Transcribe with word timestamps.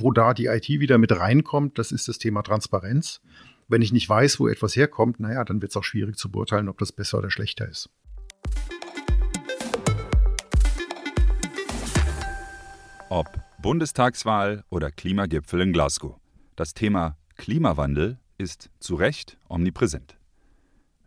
wo 0.00 0.12
da 0.12 0.34
die 0.34 0.46
IT 0.46 0.68
wieder 0.68 0.98
mit 0.98 1.12
reinkommt, 1.12 1.78
das 1.78 1.92
ist 1.92 2.08
das 2.08 2.18
Thema 2.18 2.42
Transparenz. 2.42 3.20
Wenn 3.68 3.82
ich 3.82 3.92
nicht 3.92 4.08
weiß, 4.08 4.40
wo 4.40 4.48
etwas 4.48 4.76
herkommt, 4.76 5.20
naja, 5.20 5.44
dann 5.44 5.60
wird 5.60 5.72
es 5.72 5.76
auch 5.76 5.84
schwierig 5.84 6.16
zu 6.16 6.30
beurteilen, 6.30 6.68
ob 6.68 6.78
das 6.78 6.92
besser 6.92 7.18
oder 7.18 7.30
schlechter 7.30 7.68
ist. 7.68 7.90
Ob 13.10 13.26
Bundestagswahl 13.60 14.64
oder 14.70 14.90
Klimagipfel 14.90 15.60
in 15.60 15.72
Glasgow. 15.72 16.16
Das 16.56 16.74
Thema 16.74 17.16
Klimawandel 17.36 18.18
ist 18.36 18.70
zu 18.78 18.94
Recht 18.94 19.38
omnipräsent. 19.48 20.16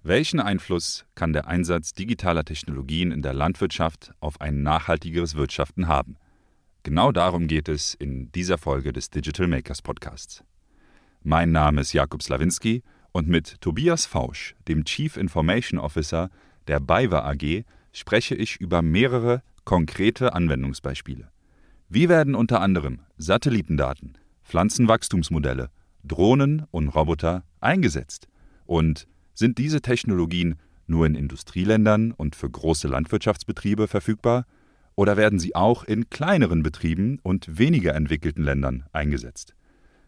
Welchen 0.04 0.40
Einfluss 0.40 1.06
kann 1.14 1.32
der 1.32 1.48
Einsatz 1.48 1.94
digitaler 1.94 2.44
Technologien 2.44 3.12
in 3.12 3.22
der 3.22 3.34
Landwirtschaft 3.34 4.14
auf 4.20 4.42
ein 4.42 4.64
nachhaltigeres 4.64 5.36
Wirtschaften 5.36 5.88
haben? 5.88 6.18
Genau 6.84 7.12
darum 7.12 7.46
geht 7.46 7.70
es 7.70 7.94
in 7.94 8.32
dieser 8.32 8.58
Folge 8.58 8.92
des 8.92 9.12
Digital 9.12 9.48
Makers 9.48 9.84
Podcasts. 9.84 10.44
Mein 11.22 11.52
Name 11.52 11.82
ist 11.82 11.94
Jakub 11.94 12.24
Slawinski 12.24 12.82
und 13.12 13.28
mit 13.28 13.62
Tobias 13.62 14.08
Fausch, 14.08 14.56
dem 14.68 14.84
Chief 14.84 15.16
Information 15.16 15.80
Officer 15.80 16.32
der 16.68 16.80
BayWa 16.80 17.20
AG, 17.30 17.66
spreche 17.92 18.34
ich 18.34 18.60
über 18.60 18.82
mehrere 18.82 19.44
konkrete 19.64 20.34
Anwendungsbeispiele. 20.34 21.30
Wie 21.88 22.10
werden 22.10 22.34
unter 22.34 22.62
anderem 22.62 23.02
Satellitendaten, 23.16 24.18
Pflanzenwachstumsmodelle, 24.44 25.70
Drohnen 26.04 26.66
und 26.72 26.88
Roboter 26.90 27.44
eingesetzt? 27.60 28.28
Und 28.66 29.08
sind 29.36 29.60
diese 29.60 29.82
Technologien 29.84 30.56
nur 30.88 31.06
in 31.06 31.14
Industrieländern 31.14 32.12
und 32.12 32.36
für 32.36 32.50
große 32.50 32.88
Landwirtschaftsbetriebe 32.88 33.88
verfügbar? 33.88 34.48
Oder 35.02 35.18
werden 35.18 35.40
sie 35.40 35.56
auch 35.56 35.84
in 35.84 36.12
kleineren 36.12 36.62
Betrieben 36.62 37.18
und 37.24 37.58
weniger 37.58 37.96
entwickelten 37.96 38.44
Ländern 38.44 38.86
eingesetzt? 38.94 39.56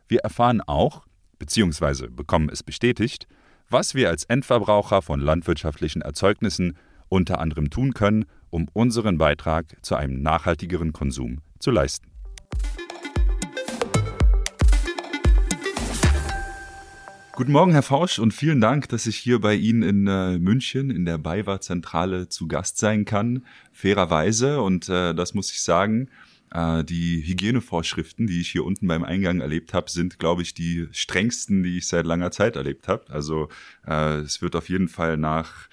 Wir 0.08 0.20
erfahren 0.20 0.62
auch, 0.62 1.08
bzw. 1.40 2.10
bekommen 2.10 2.48
es 2.48 2.62
bestätigt, 2.62 3.27
was 3.72 3.96
wir 3.96 4.10
als 4.10 4.24
Endverbraucher 4.26 5.02
von 5.02 5.20
landwirtschaftlichen 5.20 6.04
Erzeugnissen 6.04 6.77
unter 7.10 7.40
anderem 7.40 7.72
tun 7.72 7.96
können, 7.96 8.26
um 8.52 8.68
unseren 8.72 9.18
Beitrag 9.18 9.66
zu 9.82 9.96
einem 9.96 10.22
nachhaltigeren 10.22 10.94
Konsum 10.94 11.40
zu 11.57 11.72
leisten. 11.72 12.12
Guten 17.35 17.51
Morgen, 17.51 17.71
Herr 17.71 17.81
Fausch, 17.81 18.20
und 18.20 18.31
vielen 18.31 18.62
Dank, 18.62 18.89
dass 18.89 19.07
ich 19.07 19.15
hier 19.15 19.41
bei 19.41 19.55
Ihnen 19.55 19.81
in 19.81 20.05
äh, 20.05 20.37
München 20.37 20.91
in 20.91 21.03
der 21.03 21.17
BayWa-Zentrale 21.17 22.29
zu 22.29 22.48
Gast 22.48 22.77
sein 22.77 23.05
kann. 23.05 23.43
Fairerweise, 23.71 24.62
und 24.62 24.87
äh, 24.87 25.15
das 25.15 25.34
muss 25.34 25.51
ich 25.51 25.63
sagen, 25.63 26.09
äh, 26.51 26.84
die 26.84 27.23
Hygienevorschriften, 27.26 28.27
die 28.27 28.39
ich 28.39 28.49
hier 28.49 28.63
unten 28.63 28.85
beim 28.85 29.04
Eingang 29.04 29.41
erlebt 29.41 29.73
habe, 29.73 29.89
sind, 29.89 30.20
glaube 30.20 30.43
ich, 30.43 30.54
die 30.54 30.87
strengsten, 30.91 31.63
die 31.63 31.79
ich 31.79 31.87
seit 31.87 32.05
langer 32.05 32.29
Zeit 32.29 32.55
erlebt 32.55 32.87
habe. 32.87 33.11
Also 33.11 33.49
äh, 33.87 34.17
es 34.17 34.43
wird 34.43 34.55
auf 34.55 34.70
jeden 34.70 34.87
Fall 34.87 35.17
nach 35.17 35.70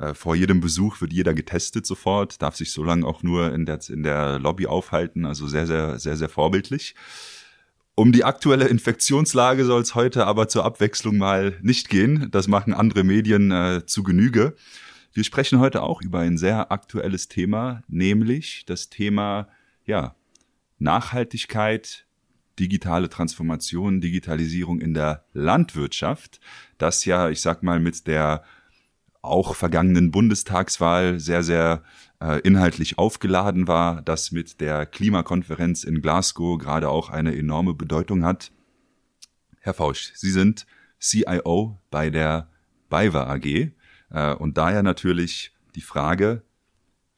äh, 0.00 0.14
vor 0.14 0.34
jedem 0.34 0.60
Besuch 0.60 1.00
wird 1.00 1.12
jeder 1.12 1.32
getestet 1.32 1.86
sofort, 1.86 2.42
darf 2.42 2.56
sich 2.56 2.72
so 2.72 2.82
lange 2.82 3.06
auch 3.06 3.22
nur 3.22 3.52
in 3.52 3.66
der, 3.66 3.78
in 3.88 4.02
der 4.02 4.40
Lobby 4.40 4.66
aufhalten, 4.66 5.26
also 5.26 5.46
sehr, 5.46 5.68
sehr, 5.68 6.00
sehr, 6.00 6.16
sehr 6.16 6.28
vorbildlich. 6.28 6.96
Um 7.96 8.10
die 8.10 8.24
aktuelle 8.24 8.66
Infektionslage 8.66 9.64
soll 9.64 9.82
es 9.82 9.94
heute 9.94 10.26
aber 10.26 10.48
zur 10.48 10.64
Abwechslung 10.64 11.16
mal 11.16 11.56
nicht 11.62 11.88
gehen. 11.88 12.28
Das 12.32 12.48
machen 12.48 12.74
andere 12.74 13.04
Medien 13.04 13.52
äh, 13.52 13.86
zu 13.86 14.02
Genüge. 14.02 14.56
Wir 15.12 15.22
sprechen 15.22 15.60
heute 15.60 15.82
auch 15.84 16.02
über 16.02 16.18
ein 16.18 16.36
sehr 16.36 16.72
aktuelles 16.72 17.28
Thema, 17.28 17.84
nämlich 17.86 18.64
das 18.66 18.90
Thema 18.90 19.46
ja, 19.86 20.16
Nachhaltigkeit, 20.80 22.04
digitale 22.58 23.08
Transformation, 23.08 24.00
Digitalisierung 24.00 24.80
in 24.80 24.92
der 24.92 25.24
Landwirtschaft, 25.32 26.40
das 26.78 27.04
ja, 27.04 27.30
ich 27.30 27.40
sag 27.40 27.62
mal, 27.62 27.78
mit 27.78 28.08
der 28.08 28.42
auch 29.22 29.54
vergangenen 29.54 30.10
Bundestagswahl 30.10 31.20
sehr, 31.20 31.44
sehr 31.44 31.84
äh, 32.24 32.40
inhaltlich 32.40 32.96
aufgeladen 32.96 33.68
war, 33.68 34.00
das 34.00 34.32
mit 34.32 34.60
der 34.62 34.86
Klimakonferenz 34.86 35.84
in 35.84 36.00
Glasgow 36.00 36.58
gerade 36.58 36.88
auch 36.88 37.10
eine 37.10 37.36
enorme 37.36 37.74
Bedeutung 37.74 38.24
hat. 38.24 38.50
Herr 39.60 39.74
Fausch, 39.74 40.10
Sie 40.14 40.30
sind 40.30 40.66
CIO 40.98 41.78
bei 41.90 42.08
der 42.08 42.48
BayWa 42.88 43.26
AG 43.26 43.72
äh, 44.10 44.34
und 44.36 44.56
daher 44.56 44.82
natürlich 44.82 45.52
die 45.74 45.82
Frage, 45.82 46.42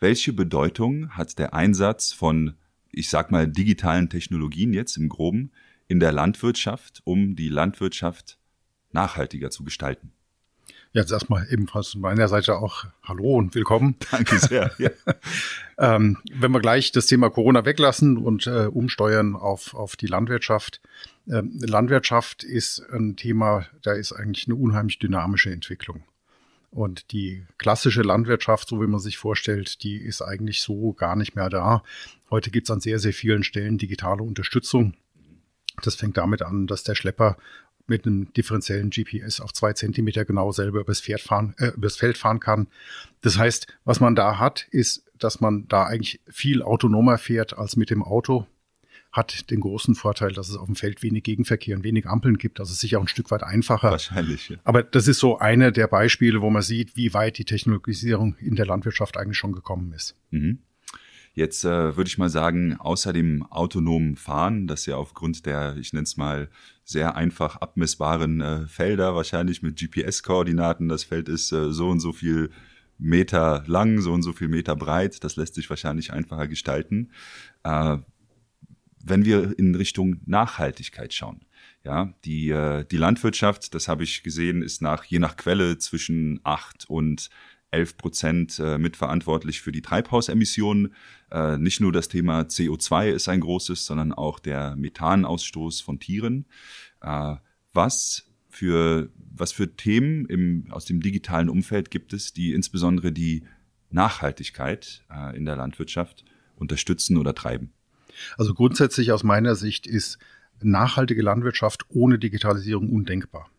welche 0.00 0.32
Bedeutung 0.32 1.10
hat 1.10 1.38
der 1.38 1.54
Einsatz 1.54 2.12
von, 2.12 2.56
ich 2.90 3.08
sag 3.08 3.30
mal, 3.30 3.46
digitalen 3.46 4.10
Technologien 4.10 4.72
jetzt 4.72 4.96
im 4.96 5.08
Groben 5.08 5.52
in 5.86 6.00
der 6.00 6.10
Landwirtschaft, 6.10 7.02
um 7.04 7.36
die 7.36 7.48
Landwirtschaft 7.48 8.38
nachhaltiger 8.90 9.50
zu 9.50 9.62
gestalten? 9.62 10.15
Jetzt 10.96 11.12
erstmal 11.12 11.46
ebenfalls 11.50 11.88
von 11.88 12.00
meiner 12.00 12.26
Seite 12.26 12.56
auch 12.56 12.86
Hallo 13.02 13.36
und 13.36 13.54
willkommen. 13.54 13.96
Danke 14.10 14.38
sehr. 14.38 14.72
Ja. 14.78 14.88
ähm, 15.78 16.16
wenn 16.32 16.52
wir 16.52 16.60
gleich 16.60 16.90
das 16.90 17.04
Thema 17.04 17.28
Corona 17.28 17.66
weglassen 17.66 18.16
und 18.16 18.46
äh, 18.46 18.64
umsteuern 18.64 19.36
auf, 19.36 19.74
auf 19.74 19.96
die 19.96 20.06
Landwirtschaft. 20.06 20.80
Ähm, 21.28 21.60
Landwirtschaft 21.60 22.44
ist 22.44 22.82
ein 22.90 23.14
Thema, 23.14 23.66
da 23.82 23.92
ist 23.92 24.12
eigentlich 24.12 24.46
eine 24.48 24.54
unheimlich 24.54 24.98
dynamische 24.98 25.52
Entwicklung. 25.52 26.02
Und 26.70 27.12
die 27.12 27.44
klassische 27.58 28.00
Landwirtschaft, 28.00 28.66
so 28.66 28.80
wie 28.80 28.86
man 28.86 28.98
sich 28.98 29.18
vorstellt, 29.18 29.82
die 29.82 29.98
ist 29.98 30.22
eigentlich 30.22 30.62
so 30.62 30.94
gar 30.94 31.14
nicht 31.14 31.36
mehr 31.36 31.50
da. 31.50 31.82
Heute 32.30 32.50
gibt 32.50 32.68
es 32.68 32.70
an 32.70 32.80
sehr, 32.80 33.00
sehr 33.00 33.12
vielen 33.12 33.44
Stellen 33.44 33.76
digitale 33.76 34.22
Unterstützung. 34.22 34.94
Das 35.82 35.94
fängt 35.94 36.16
damit 36.16 36.40
an, 36.40 36.66
dass 36.66 36.84
der 36.84 36.94
Schlepper 36.94 37.36
mit 37.86 38.06
einem 38.06 38.32
differenziellen 38.32 38.90
GPS 38.90 39.40
auf 39.40 39.52
zwei 39.52 39.72
Zentimeter 39.72 40.24
genau 40.24 40.52
selber 40.52 40.80
übers, 40.80 41.00
Pferd 41.00 41.20
fahren, 41.20 41.54
äh, 41.58 41.68
übers 41.68 41.96
Feld 41.96 42.18
fahren 42.18 42.40
kann. 42.40 42.66
Das 43.20 43.38
heißt, 43.38 43.66
was 43.84 44.00
man 44.00 44.14
da 44.14 44.38
hat, 44.38 44.66
ist, 44.70 45.04
dass 45.18 45.40
man 45.40 45.66
da 45.68 45.84
eigentlich 45.84 46.20
viel 46.28 46.62
autonomer 46.62 47.18
fährt 47.18 47.56
als 47.56 47.76
mit 47.76 47.90
dem 47.90 48.02
Auto. 48.02 48.46
Hat 49.12 49.50
den 49.50 49.60
großen 49.60 49.94
Vorteil, 49.94 50.32
dass 50.32 50.48
es 50.48 50.56
auf 50.56 50.66
dem 50.66 50.76
Feld 50.76 51.02
wenig 51.02 51.22
Gegenverkehr 51.22 51.76
und 51.76 51.84
wenig 51.84 52.06
Ampeln 52.06 52.36
gibt. 52.36 52.60
Also 52.60 52.74
sicher 52.74 52.98
auch 52.98 53.02
ein 53.02 53.08
Stück 53.08 53.30
weit 53.30 53.42
einfacher. 53.42 53.90
Wahrscheinlich. 53.90 54.50
Ja. 54.50 54.56
Aber 54.64 54.82
das 54.82 55.08
ist 55.08 55.20
so 55.20 55.38
eine 55.38 55.72
der 55.72 55.86
Beispiele, 55.86 56.42
wo 56.42 56.50
man 56.50 56.62
sieht, 56.62 56.96
wie 56.96 57.14
weit 57.14 57.38
die 57.38 57.46
Technologisierung 57.46 58.36
in 58.40 58.56
der 58.56 58.66
Landwirtschaft 58.66 59.16
eigentlich 59.16 59.38
schon 59.38 59.52
gekommen 59.52 59.92
ist. 59.92 60.16
Mhm. 60.30 60.58
Jetzt 61.36 61.66
äh, 61.66 61.94
würde 61.98 62.08
ich 62.08 62.16
mal 62.16 62.30
sagen, 62.30 62.76
außer 62.78 63.12
dem 63.12 63.42
autonomen 63.52 64.16
Fahren, 64.16 64.66
das 64.66 64.86
ja 64.86 64.96
aufgrund 64.96 65.44
der, 65.44 65.76
ich 65.76 65.92
nenne 65.92 66.04
es 66.04 66.16
mal, 66.16 66.48
sehr 66.82 67.14
einfach 67.14 67.56
abmessbaren 67.56 68.40
äh, 68.40 68.66
Felder, 68.66 69.14
wahrscheinlich 69.14 69.60
mit 69.60 69.78
GPS-Koordinaten, 69.78 70.88
das 70.88 71.04
Feld 71.04 71.28
ist 71.28 71.52
äh, 71.52 71.72
so 71.72 71.90
und 71.90 72.00
so 72.00 72.14
viel 72.14 72.50
Meter 72.96 73.64
lang, 73.66 74.00
so 74.00 74.14
und 74.14 74.22
so 74.22 74.32
viel 74.32 74.48
Meter 74.48 74.76
breit, 74.76 75.22
das 75.24 75.36
lässt 75.36 75.56
sich 75.56 75.68
wahrscheinlich 75.68 76.10
einfacher 76.10 76.48
gestalten. 76.48 77.10
Äh, 77.64 77.98
wenn 79.04 79.26
wir 79.26 79.58
in 79.58 79.74
Richtung 79.74 80.22
Nachhaltigkeit 80.24 81.12
schauen, 81.12 81.44
ja, 81.84 82.14
die, 82.24 82.48
äh, 82.48 82.86
die 82.90 82.96
Landwirtschaft, 82.96 83.74
das 83.74 83.88
habe 83.88 84.04
ich 84.04 84.22
gesehen, 84.22 84.62
ist 84.62 84.80
nach, 84.80 85.04
je 85.04 85.18
nach 85.18 85.36
Quelle 85.36 85.76
zwischen 85.76 86.40
acht 86.44 86.88
und 86.88 87.28
11 87.76 87.96
Prozent 87.98 88.58
äh, 88.58 88.78
mitverantwortlich 88.78 89.60
für 89.60 89.70
die 89.70 89.82
Treibhausemissionen. 89.82 90.94
Äh, 91.30 91.58
nicht 91.58 91.80
nur 91.80 91.92
das 91.92 92.08
Thema 92.08 92.40
CO2 92.42 93.10
ist 93.10 93.28
ein 93.28 93.40
großes, 93.40 93.84
sondern 93.84 94.12
auch 94.12 94.38
der 94.38 94.76
Methanausstoß 94.76 95.82
von 95.82 96.00
Tieren. 96.00 96.46
Äh, 97.02 97.36
was 97.74 98.24
für, 98.48 99.10
was 99.16 99.52
für 99.52 99.76
Themen 99.76 100.24
im, 100.26 100.66
aus 100.70 100.86
dem 100.86 101.00
digitalen 101.00 101.50
Umfeld 101.50 101.90
gibt 101.90 102.14
es, 102.14 102.32
die 102.32 102.52
insbesondere 102.52 103.12
die 103.12 103.44
Nachhaltigkeit 103.90 105.04
in 105.34 105.44
der 105.44 105.56
Landwirtschaft 105.56 106.24
unterstützen 106.56 107.18
oder 107.18 107.34
treiben? 107.34 107.72
Also 108.38 108.54
grundsätzlich 108.54 109.12
aus 109.12 109.24
meiner 109.24 109.54
Sicht 109.54 109.86
ist 109.86 110.18
nachhaltige 110.62 111.20
Landwirtschaft 111.20 111.84
ohne 111.90 112.18
Digitalisierung 112.18 112.88
undenkbar. 112.88 113.50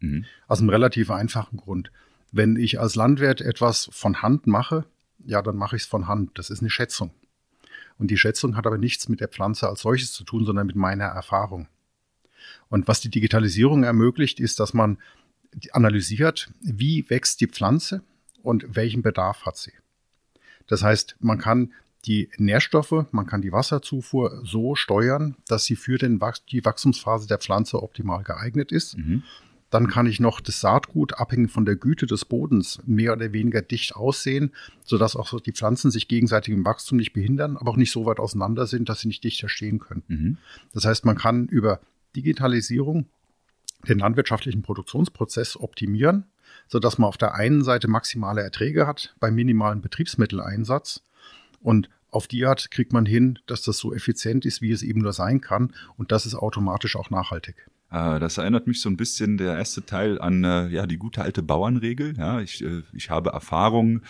Mhm. 0.00 0.24
Aus 0.46 0.60
einem 0.60 0.70
relativ 0.70 1.10
einfachen 1.10 1.58
Grund. 1.58 1.90
Wenn 2.36 2.56
ich 2.56 2.78
als 2.78 2.96
Landwirt 2.96 3.40
etwas 3.40 3.88
von 3.92 4.20
Hand 4.20 4.46
mache, 4.46 4.84
ja, 5.24 5.40
dann 5.40 5.56
mache 5.56 5.76
ich 5.76 5.82
es 5.82 5.88
von 5.88 6.06
Hand. 6.06 6.32
Das 6.34 6.50
ist 6.50 6.60
eine 6.60 6.68
Schätzung. 6.68 7.10
Und 7.96 8.10
die 8.10 8.18
Schätzung 8.18 8.56
hat 8.56 8.66
aber 8.66 8.76
nichts 8.76 9.08
mit 9.08 9.20
der 9.20 9.28
Pflanze 9.28 9.66
als 9.66 9.80
solches 9.80 10.12
zu 10.12 10.22
tun, 10.22 10.44
sondern 10.44 10.66
mit 10.66 10.76
meiner 10.76 11.06
Erfahrung. 11.06 11.66
Und 12.68 12.88
was 12.88 13.00
die 13.00 13.08
Digitalisierung 13.08 13.84
ermöglicht, 13.84 14.38
ist, 14.38 14.60
dass 14.60 14.74
man 14.74 14.98
analysiert, 15.72 16.50
wie 16.60 17.08
wächst 17.08 17.40
die 17.40 17.46
Pflanze 17.46 18.02
und 18.42 18.76
welchen 18.76 19.00
Bedarf 19.00 19.46
hat 19.46 19.56
sie. 19.56 19.72
Das 20.66 20.82
heißt, 20.82 21.16
man 21.20 21.38
kann 21.38 21.72
die 22.04 22.28
Nährstoffe, 22.36 23.06
man 23.12 23.24
kann 23.24 23.40
die 23.40 23.52
Wasserzufuhr 23.52 24.42
so 24.44 24.74
steuern, 24.74 25.36
dass 25.48 25.64
sie 25.64 25.74
für 25.74 25.96
den, 25.96 26.20
die 26.50 26.64
Wachstumsphase 26.66 27.28
der 27.28 27.38
Pflanze 27.38 27.82
optimal 27.82 28.24
geeignet 28.24 28.72
ist. 28.72 28.98
Mhm 28.98 29.22
Dann 29.76 29.88
kann 29.88 30.06
ich 30.06 30.20
noch 30.20 30.40
das 30.40 30.62
Saatgut, 30.62 31.20
abhängig 31.20 31.50
von 31.50 31.66
der 31.66 31.76
Güte 31.76 32.06
des 32.06 32.24
Bodens, 32.24 32.80
mehr 32.86 33.12
oder 33.12 33.34
weniger 33.34 33.60
dicht 33.60 33.94
aussehen, 33.94 34.52
sodass 34.82 35.16
auch 35.16 35.38
die 35.38 35.52
Pflanzen 35.52 35.90
sich 35.90 36.08
gegenseitig 36.08 36.54
im 36.54 36.64
Wachstum 36.64 36.96
nicht 36.96 37.12
behindern, 37.12 37.58
aber 37.58 37.72
auch 37.72 37.76
nicht 37.76 37.92
so 37.92 38.06
weit 38.06 38.18
auseinander 38.18 38.66
sind, 38.66 38.88
dass 38.88 39.00
sie 39.00 39.08
nicht 39.08 39.22
dichter 39.22 39.50
stehen 39.50 39.78
können. 39.78 40.02
Mhm. 40.08 40.38
Das 40.72 40.86
heißt, 40.86 41.04
man 41.04 41.18
kann 41.18 41.46
über 41.48 41.80
Digitalisierung 42.16 43.04
den 43.86 43.98
landwirtschaftlichen 43.98 44.62
Produktionsprozess 44.62 45.58
optimieren, 45.58 46.24
sodass 46.68 46.96
man 46.96 47.08
auf 47.08 47.18
der 47.18 47.34
einen 47.34 47.62
Seite 47.62 47.86
maximale 47.86 48.40
Erträge 48.40 48.86
hat 48.86 49.14
beim 49.20 49.34
minimalen 49.34 49.82
Betriebsmitteleinsatz 49.82 51.02
und 51.60 51.90
auf 52.10 52.26
die 52.26 52.46
Art 52.46 52.70
kriegt 52.70 52.94
man 52.94 53.04
hin, 53.04 53.40
dass 53.44 53.60
das 53.60 53.76
so 53.76 53.92
effizient 53.92 54.46
ist, 54.46 54.62
wie 54.62 54.72
es 54.72 54.82
eben 54.82 55.02
nur 55.02 55.12
sein 55.12 55.42
kann 55.42 55.74
und 55.98 56.12
das 56.12 56.24
ist 56.24 56.34
automatisch 56.34 56.96
auch 56.96 57.10
nachhaltig. 57.10 57.68
Äh, 57.90 58.18
das 58.18 58.38
erinnert 58.38 58.66
mich 58.66 58.80
so 58.80 58.88
ein 58.88 58.96
bisschen 58.96 59.38
der 59.38 59.56
erste 59.56 59.84
Teil 59.84 60.20
an 60.20 60.44
äh, 60.44 60.68
ja 60.68 60.86
die 60.86 60.98
gute 60.98 61.22
alte 61.22 61.42
Bauernregel. 61.42 62.16
Ja, 62.16 62.40
ich, 62.40 62.62
äh, 62.62 62.82
ich 62.92 63.10
habe 63.10 63.30
Erfahrung, 63.30 64.02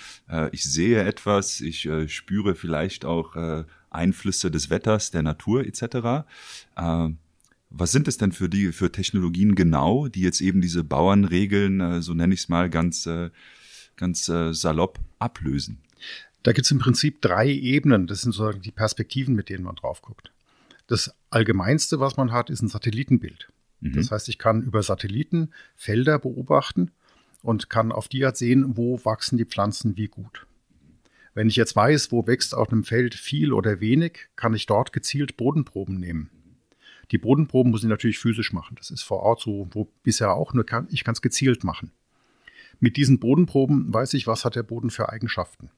ich 0.53 0.65
sehe 0.65 1.03
etwas, 1.05 1.61
ich 1.61 1.89
spüre 2.09 2.55
vielleicht 2.55 3.05
auch 3.05 3.65
Einflüsse 3.91 4.51
des 4.51 4.71
Wetters, 4.71 5.11
der 5.11 5.23
Natur 5.23 5.65
etc. 5.65 6.27
Was 7.71 7.93
sind 7.93 8.09
es 8.09 8.19
denn 8.19 8.33
für 8.33 8.49
die 8.49 8.73
für 8.73 8.91
Technologien 8.91 9.55
genau, 9.55 10.09
die 10.09 10.23
jetzt 10.23 10.41
eben 10.41 10.61
diese 10.61 10.85
Bauernregeln, 10.85 12.03
so 12.03 12.15
nenne 12.15 12.35
ich 12.35 12.41
es 12.41 12.49
mal 12.49 12.71
ganz 12.71 13.09
ganz 13.97 14.27
salopp 14.27 14.99
ablösen? 15.19 15.79
Da 16.43 16.53
gibt 16.53 16.67
es 16.67 16.71
im 16.71 16.79
Prinzip 16.79 17.23
drei 17.23 17.49
Ebenen. 17.49 18.07
Das 18.07 18.23
sind 18.23 18.33
sozusagen 18.33 18.63
die 18.63 18.73
Perspektiven, 18.73 19.35
mit 19.35 19.49
denen 19.49 19.65
man 19.65 19.77
drauf 19.77 20.03
guckt. 20.03 20.33
Das 20.87 21.15
Allgemeinste, 21.31 22.01
was 22.01 22.17
man 22.17 22.33
hat, 22.33 22.51
ist 22.51 22.63
ein 22.63 22.69
Satellitenbild. 22.69 23.49
Mhm. 23.81 23.95
Das 23.95 24.11
heißt, 24.11 24.29
ich 24.29 24.39
kann 24.39 24.63
über 24.63 24.83
Satelliten 24.83 25.53
Felder 25.75 26.19
beobachten 26.19 26.91
und 27.43 27.71
kann 27.71 27.93
auf 27.93 28.09
die 28.09 28.25
Art 28.25 28.37
sehen, 28.37 28.77
wo 28.77 29.05
wachsen 29.05 29.39
die 29.39 29.45
Pflanzen 29.45 29.97
wie 29.97 30.09
gut. 30.09 30.47
Wenn 31.35 31.49
ich 31.49 31.57
jetzt 31.57 31.77
weiß, 31.77 32.13
wo 32.13 32.27
wächst 32.27 32.55
auf 32.55 32.73
einem 32.73 32.85
Feld 32.85 33.15
viel 33.15 33.53
oder 33.53 33.81
wenig, 33.81 34.29
kann 34.37 34.55
ich 34.55 34.67
dort 34.67 34.93
gezielt 34.93 35.37
Bodenproben 35.37 35.99
nehmen. 35.99 36.31
Die 37.11 37.19
Bodenproben 37.19 37.71
muss 37.71 37.83
ich 37.83 37.89
natürlich 37.89 38.19
physisch 38.19 38.53
machen. 38.53 38.75
Das 38.77 38.91
ist 38.91 39.03
vor 39.03 39.21
Ort 39.21 39.41
so, 39.41 39.69
wo 39.71 39.89
bisher 40.03 40.33
auch, 40.33 40.55
nur 40.55 40.65
kann, 40.65 40.89
ich 40.91 41.05
kann 41.05 41.13
es 41.13 41.23
gezielt 41.23 41.63
machen. 41.63 41.93
Mit 42.81 42.97
diesen 42.97 43.21
Bodenproben 43.21 43.93
weiß 43.93 44.15
ich, 44.15 44.27
was 44.27 44.45
hat 44.45 44.57
der 44.57 44.63
Boden 44.63 44.91
für 44.91 45.09
Eigenschaften. 45.09 45.71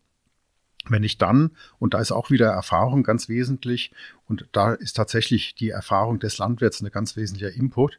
Wenn 0.86 1.02
ich 1.02 1.18
dann, 1.18 1.50
und 1.78 1.94
da 1.94 2.00
ist 2.00 2.12
auch 2.12 2.30
wieder 2.30 2.48
Erfahrung 2.48 3.02
ganz 3.02 3.28
wesentlich, 3.28 3.92
und 4.26 4.46
da 4.52 4.74
ist 4.74 4.94
tatsächlich 4.94 5.54
die 5.54 5.70
Erfahrung 5.70 6.18
des 6.18 6.38
Landwirts 6.38 6.80
ein 6.80 6.90
ganz 6.90 7.16
wesentlicher 7.16 7.52
Input, 7.52 7.98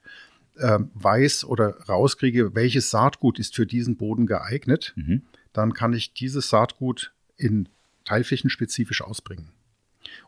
äh, 0.55 0.79
weiß 0.93 1.45
oder 1.45 1.79
rauskriege, 1.87 2.55
welches 2.55 2.89
Saatgut 2.89 3.39
ist 3.39 3.55
für 3.55 3.65
diesen 3.65 3.97
Boden 3.97 4.25
geeignet, 4.25 4.93
mhm. 4.95 5.23
dann 5.53 5.73
kann 5.73 5.93
ich 5.93 6.13
dieses 6.13 6.49
Saatgut 6.49 7.13
in 7.37 7.69
Teilflächen 8.05 8.49
spezifisch 8.49 9.01
ausbringen. 9.01 9.51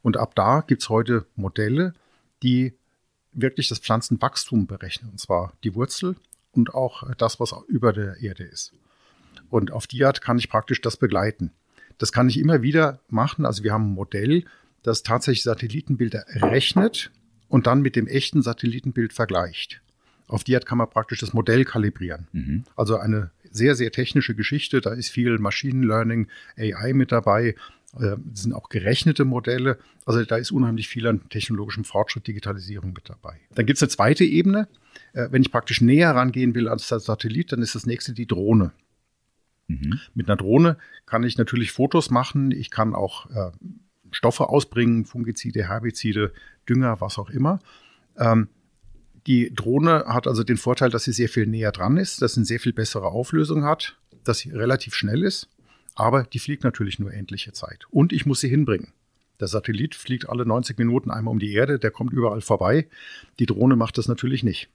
Und 0.02 0.18
ab 0.18 0.36
da 0.36 0.62
gibt 0.62 0.84
es 0.84 0.90
heute 0.90 1.26
Modelle, 1.36 1.94
die 2.44 2.74
wirklich 3.34 3.70
das 3.70 3.80
Pflanzenwachstum 3.80 4.68
berechnen, 4.68 5.12
und 5.12 5.20
zwar 5.20 5.54
die 5.64 5.74
Wurzel 5.76 6.16
und 6.52 6.74
auch 6.74 7.10
das, 7.18 7.40
was 7.40 7.54
über 7.68 7.94
der 7.94 8.18
Erde 8.18 8.44
ist. 8.44 8.74
Und 9.50 9.72
auf 9.72 9.88
die 9.88 10.04
Art 10.04 10.22
kann 10.22 10.38
ich 10.38 10.50
praktisch 10.50 10.82
das 10.82 10.98
begleiten. 10.98 11.52
Das 12.02 12.12
kann 12.12 12.28
ich 12.28 12.40
immer 12.40 12.64
wieder 12.64 13.00
machen. 13.10 13.46
Also 13.46 13.64
wir 13.64 13.74
haben 13.74 13.92
ein 13.92 13.94
Modell, 13.94 14.46
das 14.82 15.04
tatsächlich 15.04 15.44
Satellitenbilder 15.44 16.26
rechnet 16.34 17.12
und 17.48 17.68
dann 17.68 17.84
mit 17.84 17.96
dem 17.96 18.08
echten 18.08 18.42
Satellitenbild 18.42 19.14
vergleicht. 19.14 19.82
Auf 20.28 20.44
die 20.44 20.56
Art 20.56 20.66
kann 20.66 20.80
man 20.80 20.90
praktisch 20.90 21.20
das 21.20 21.34
Modell 21.34 21.64
kalibrieren. 21.64 22.28
Mhm. 22.32 22.64
Also 22.76 22.98
eine 22.98 23.30
sehr, 23.52 23.76
sehr 23.76 23.92
technische 23.92 24.34
Geschichte. 24.34 24.82
Da 24.82 24.94
ist 24.94 25.12
viel 25.12 25.38
Machine 25.38 25.86
Learning, 25.86 26.28
AI 26.58 26.94
mit 26.94 27.12
dabei. 27.12 27.54
Das 27.94 28.02
äh, 28.02 28.18
sind 28.34 28.54
auch 28.54 28.70
gerechnete 28.70 29.24
Modelle. 29.24 29.78
Also 30.04 30.26
da 30.26 30.38
ist 30.38 30.50
unheimlich 30.50 30.88
viel 30.88 31.06
an 31.06 31.30
technologischem 31.30 31.84
Fortschritt, 31.84 32.26
Digitalisierung 32.26 32.94
mit 32.94 33.10
dabei. 33.10 33.40
Dann 33.54 33.68
gibt 33.68 33.78
es 33.78 33.84
eine 33.84 33.90
zweite 33.90 34.24
Ebene. 34.24 34.68
Äh, 35.14 35.28
wenn 35.30 35.44
ich 35.44 35.52
praktisch 35.52 35.82
näher 35.82 36.16
rangehen 36.16 36.56
will 36.56 36.68
als 36.68 36.88
der 36.88 37.00
Satellit, 37.00 37.52
dann 37.52 37.62
ist 37.62 37.76
das 37.76 37.86
nächste 37.86 38.14
die 38.14 38.26
Drohne. 38.26 38.72
Mhm. 39.80 40.00
Mit 40.14 40.30
einer 40.30 40.38
Drohne 40.38 40.78
kann 41.06 41.24
ich 41.24 41.38
natürlich 41.38 41.72
Fotos 41.72 42.10
machen. 42.10 42.52
Ich 42.52 42.70
kann 42.70 42.96
auch 42.96 43.30
äh, 43.30 43.52
Stoffe 44.12 44.50
ausbringen, 44.50 45.06
Fungizide, 45.06 45.68
Herbizide, 45.68 46.34
Dünger, 46.68 47.02
was 47.02 47.18
auch 47.18 47.30
immer. 47.30 47.60
Ähm, 48.18 48.50
die 49.28 49.54
Drohne 49.54 50.06
hat 50.08 50.28
also 50.28 50.44
den 50.44 50.58
Vorteil, 50.58 50.90
dass 50.90 51.04
sie 51.04 51.14
sehr 51.14 51.30
viel 51.30 51.46
näher 51.46 51.72
dran 51.72 51.98
ist, 51.98 52.22
dass 52.22 52.34
sie 52.34 52.40
eine 52.40 52.46
sehr 52.46 52.60
viel 52.60 52.74
bessere 52.74 53.08
Auflösung 53.08 53.64
hat, 53.64 53.98
dass 54.24 54.40
sie 54.40 54.52
relativ 54.52 54.96
schnell 54.96 55.24
ist, 55.24 55.48
aber 55.96 56.24
die 56.24 56.40
fliegt 56.40 56.64
natürlich 56.64 57.00
nur 57.00 57.14
endliche 57.14 57.54
Zeit. 57.54 57.86
Und 57.92 58.14
ich 58.14 58.26
muss 58.26 58.40
sie 58.40 58.50
hinbringen. 58.50 58.94
Der 59.40 59.48
Satellit 59.48 59.96
fliegt 59.96 60.30
alle 60.30 60.46
90 60.46 60.78
Minuten 60.78 61.12
einmal 61.12 61.32
um 61.32 61.40
die 61.40 61.54
Erde, 61.54 61.80
der 61.80 61.92
kommt 61.92 62.14
überall 62.14 62.42
vorbei. 62.42 62.88
Die 63.40 63.48
Drohne 63.48 63.76
macht 63.76 63.98
das 63.98 64.08
natürlich 64.08 64.44
nicht. 64.44 64.70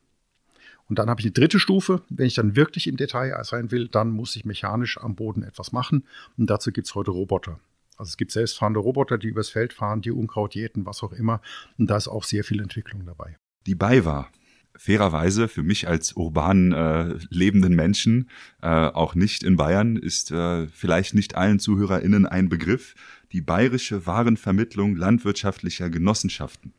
Und 0.89 0.99
dann 0.99 1.11
habe 1.11 1.21
ich 1.21 1.27
eine 1.27 1.33
dritte 1.33 1.59
Stufe. 1.59 2.03
Wenn 2.09 2.27
ich 2.27 2.35
dann 2.35 2.57
wirklich 2.57 2.87
im 2.87 2.97
Detail 2.97 3.37
sein 3.45 3.71
will, 3.71 3.89
dann 3.89 4.11
muss 4.11 4.37
ich 4.37 4.45
mechanisch 4.45 4.99
am 4.99 5.15
Boden 5.15 5.43
etwas 5.43 5.73
machen. 5.73 6.05
Und 6.37 6.49
dazu 6.49 6.71
gibt 6.71 6.87
es 6.87 6.95
heute 6.95 7.11
Roboter. 7.11 7.59
Also 7.97 8.11
es 8.11 8.17
gibt 8.17 8.31
selbstfahrende 8.31 8.81
Roboter, 8.81 9.19
die 9.19 9.29
übers 9.29 9.49
Feld 9.49 9.73
fahren, 9.73 10.03
die 10.03 10.11
Unkraut 10.11 10.55
jäten, 10.55 10.87
was 10.87 11.03
auch 11.03 11.13
immer. 11.13 11.41
Und 11.79 11.89
da 11.89 11.97
ist 11.97 12.09
auch 12.09 12.25
sehr 12.25 12.45
viel 12.45 12.61
Entwicklung 12.61 13.05
dabei. 13.07 13.37
Die 13.67 13.75
BayWa, 13.75 14.29
fairerweise 14.77 15.49
für 15.49 15.63
mich 15.63 15.89
als 15.89 16.13
urban 16.13 16.73
äh, 16.73 17.15
lebenden 17.31 17.75
Menschen, 17.75 18.29
äh, 18.61 18.69
auch 18.69 19.15
nicht 19.15 19.43
in 19.43 19.57
Bayern, 19.57 19.97
ist 19.97 20.31
äh, 20.31 20.67
vielleicht 20.69 21.15
nicht 21.15 21.35
allen 21.35 21.59
ZuhörerInnen 21.59 22.27
ein 22.27 22.49
Begriff. 22.49 22.95
Die 23.33 23.41
Bayerische 23.41 24.07
Warenvermittlung 24.07 24.95
landwirtschaftlicher 24.95 25.91
Genossenschaften. 25.91 26.75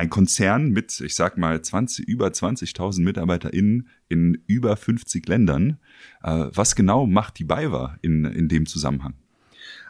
Ein 0.00 0.08
Konzern 0.08 0.70
mit, 0.70 0.98
ich 1.02 1.14
sag 1.14 1.36
mal, 1.36 1.60
20, 1.60 2.08
über 2.08 2.28
20.000 2.28 3.02
MitarbeiterInnen 3.02 3.90
in 4.08 4.42
über 4.46 4.74
50 4.74 5.28
Ländern. 5.28 5.78
Äh, 6.22 6.46
was 6.54 6.74
genau 6.74 7.04
macht 7.04 7.38
die 7.38 7.44
BayWa 7.44 7.98
in, 8.00 8.24
in 8.24 8.48
dem 8.48 8.64
Zusammenhang? 8.64 9.12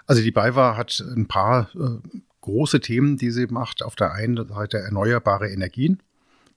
Also 0.09 0.21
die 0.21 0.33
BayWa 0.33 0.77
hat 0.77 0.99
ein 1.15 1.29
paar 1.29 1.71
äh, 1.77 2.01
große 2.41 2.81
Themen, 2.81 3.19
die 3.19 3.31
sie 3.31 3.47
macht. 3.47 3.85
Auf 3.85 3.95
der 3.95 4.13
einen 4.13 4.49
Seite 4.49 4.79
erneuerbare 4.79 5.49
Energien. 5.49 6.03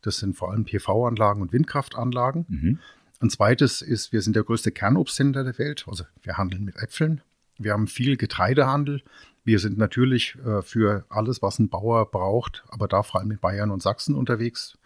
Das 0.02 0.18
sind 0.18 0.36
vor 0.36 0.52
allem 0.52 0.66
PV-Anlagen 0.66 1.44
und 1.44 1.54
Windkraftanlagen. 1.54 2.46
Mhm. 2.50 2.80
Ein 3.20 3.30
zweites 3.30 3.84
ist, 3.84 4.12
wir 4.12 4.24
sind 4.24 4.36
der 4.36 4.46
größte 4.46 4.72
Kernobsthändler 4.72 5.44
der 5.44 5.60
Welt. 5.60 5.86
Also 5.88 6.06
wir 6.24 6.40
handeln 6.40 6.66
mit 6.66 6.78
Äpfeln. 6.78 7.22
Wir 7.60 7.74
haben 7.74 7.86
viel 7.86 8.18
Getreidehandel. 8.18 9.04
Wir 9.44 9.60
sind 9.60 9.78
natürlich 9.78 10.38
äh, 10.45 10.62
für 10.62 11.06
alles, 11.10 11.42
was 11.42 11.60
ein 11.60 11.69
Bauer 11.69 12.10
braucht, 12.10 12.63
aber 12.69 12.88
da 12.88 13.04
vor 13.04 13.19
allem 13.19 13.31
in 13.31 13.40
Bayern 13.40 13.72
und 13.72 13.81
Sachsen 13.81 14.16
unterwegs. 14.16 14.78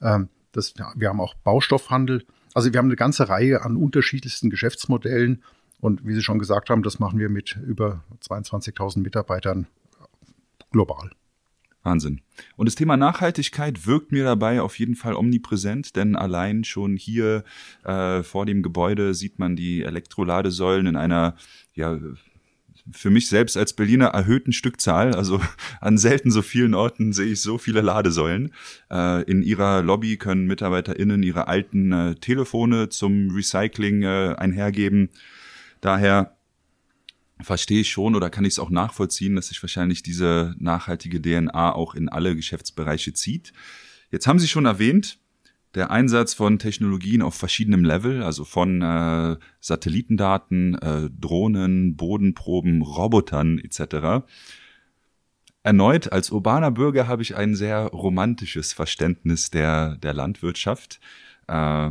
Ähm, 0.00 0.28
das, 0.52 0.74
wir 0.96 1.08
haben 1.08 1.20
auch 1.20 1.34
Baustoffhandel. 1.34 2.24
Also 2.54 2.72
wir 2.72 2.78
haben 2.78 2.86
eine 2.86 2.96
ganze 2.96 3.28
Reihe 3.28 3.62
an 3.62 3.76
unterschiedlichsten 3.76 4.50
Geschäftsmodellen. 4.50 5.42
Und 5.80 6.04
wie 6.06 6.14
Sie 6.14 6.22
schon 6.22 6.38
gesagt 6.38 6.70
haben, 6.70 6.82
das 6.82 6.98
machen 6.98 7.18
wir 7.18 7.28
mit 7.28 7.56
über 7.56 8.02
22.000 8.22 9.00
Mitarbeitern 9.00 9.66
global. 10.70 11.10
Wahnsinn. 11.82 12.20
Und 12.56 12.66
das 12.66 12.74
Thema 12.74 12.96
Nachhaltigkeit 12.96 13.86
wirkt 13.86 14.12
mir 14.12 14.24
dabei 14.24 14.60
auf 14.60 14.78
jeden 14.78 14.96
Fall 14.96 15.14
omnipräsent, 15.14 15.96
denn 15.96 16.14
allein 16.14 16.64
schon 16.64 16.96
hier 16.96 17.42
äh, 17.84 18.22
vor 18.22 18.44
dem 18.44 18.62
Gebäude 18.62 19.14
sieht 19.14 19.38
man 19.38 19.56
die 19.56 19.82
Elektroladesäulen 19.82 20.86
in 20.86 20.96
einer 20.96 21.36
ja, 21.72 21.98
für 22.92 23.10
mich 23.10 23.28
selbst 23.28 23.56
als 23.56 23.72
Berliner 23.72 24.06
erhöhten 24.06 24.52
Stückzahl. 24.52 25.14
Also 25.14 25.40
an 25.80 25.98
selten 25.98 26.30
so 26.30 26.42
vielen 26.42 26.74
Orten 26.74 27.12
sehe 27.12 27.32
ich 27.32 27.40
so 27.40 27.58
viele 27.58 27.80
Ladesäulen. 27.80 28.52
Äh, 28.90 29.22
in 29.24 29.42
ihrer 29.42 29.82
Lobby 29.82 30.16
können 30.16 30.46
MitarbeiterInnen 30.46 31.22
ihre 31.22 31.48
alten 31.48 31.92
äh, 31.92 32.14
Telefone 32.16 32.88
zum 32.88 33.30
Recycling 33.30 34.02
äh, 34.02 34.34
einhergeben. 34.36 35.10
Daher 35.80 36.36
verstehe 37.42 37.80
ich 37.80 37.90
schon 37.90 38.14
oder 38.14 38.30
kann 38.30 38.44
ich 38.44 38.54
es 38.54 38.58
auch 38.58 38.70
nachvollziehen, 38.70 39.36
dass 39.36 39.48
sich 39.48 39.62
wahrscheinlich 39.62 40.02
diese 40.02 40.54
nachhaltige 40.58 41.22
DNA 41.22 41.72
auch 41.72 41.94
in 41.94 42.08
alle 42.08 42.36
Geschäftsbereiche 42.36 43.14
zieht. 43.14 43.52
Jetzt 44.10 44.26
haben 44.26 44.38
Sie 44.38 44.48
schon 44.48 44.66
erwähnt, 44.66 45.19
der 45.74 45.90
Einsatz 45.90 46.34
von 46.34 46.58
Technologien 46.58 47.22
auf 47.22 47.34
verschiedenem 47.34 47.84
Level, 47.84 48.22
also 48.22 48.44
von 48.44 48.82
äh, 48.82 49.36
Satellitendaten, 49.60 50.74
äh, 50.76 51.10
Drohnen, 51.18 51.96
Bodenproben, 51.96 52.82
Robotern 52.82 53.58
etc. 53.58 54.24
Erneut 55.62 56.10
als 56.12 56.30
urbaner 56.30 56.70
Bürger 56.70 57.06
habe 57.06 57.22
ich 57.22 57.36
ein 57.36 57.54
sehr 57.54 57.86
romantisches 57.86 58.72
Verständnis 58.72 59.50
der, 59.50 59.96
der 59.96 60.14
Landwirtschaft. 60.14 61.00
Äh, 61.46 61.90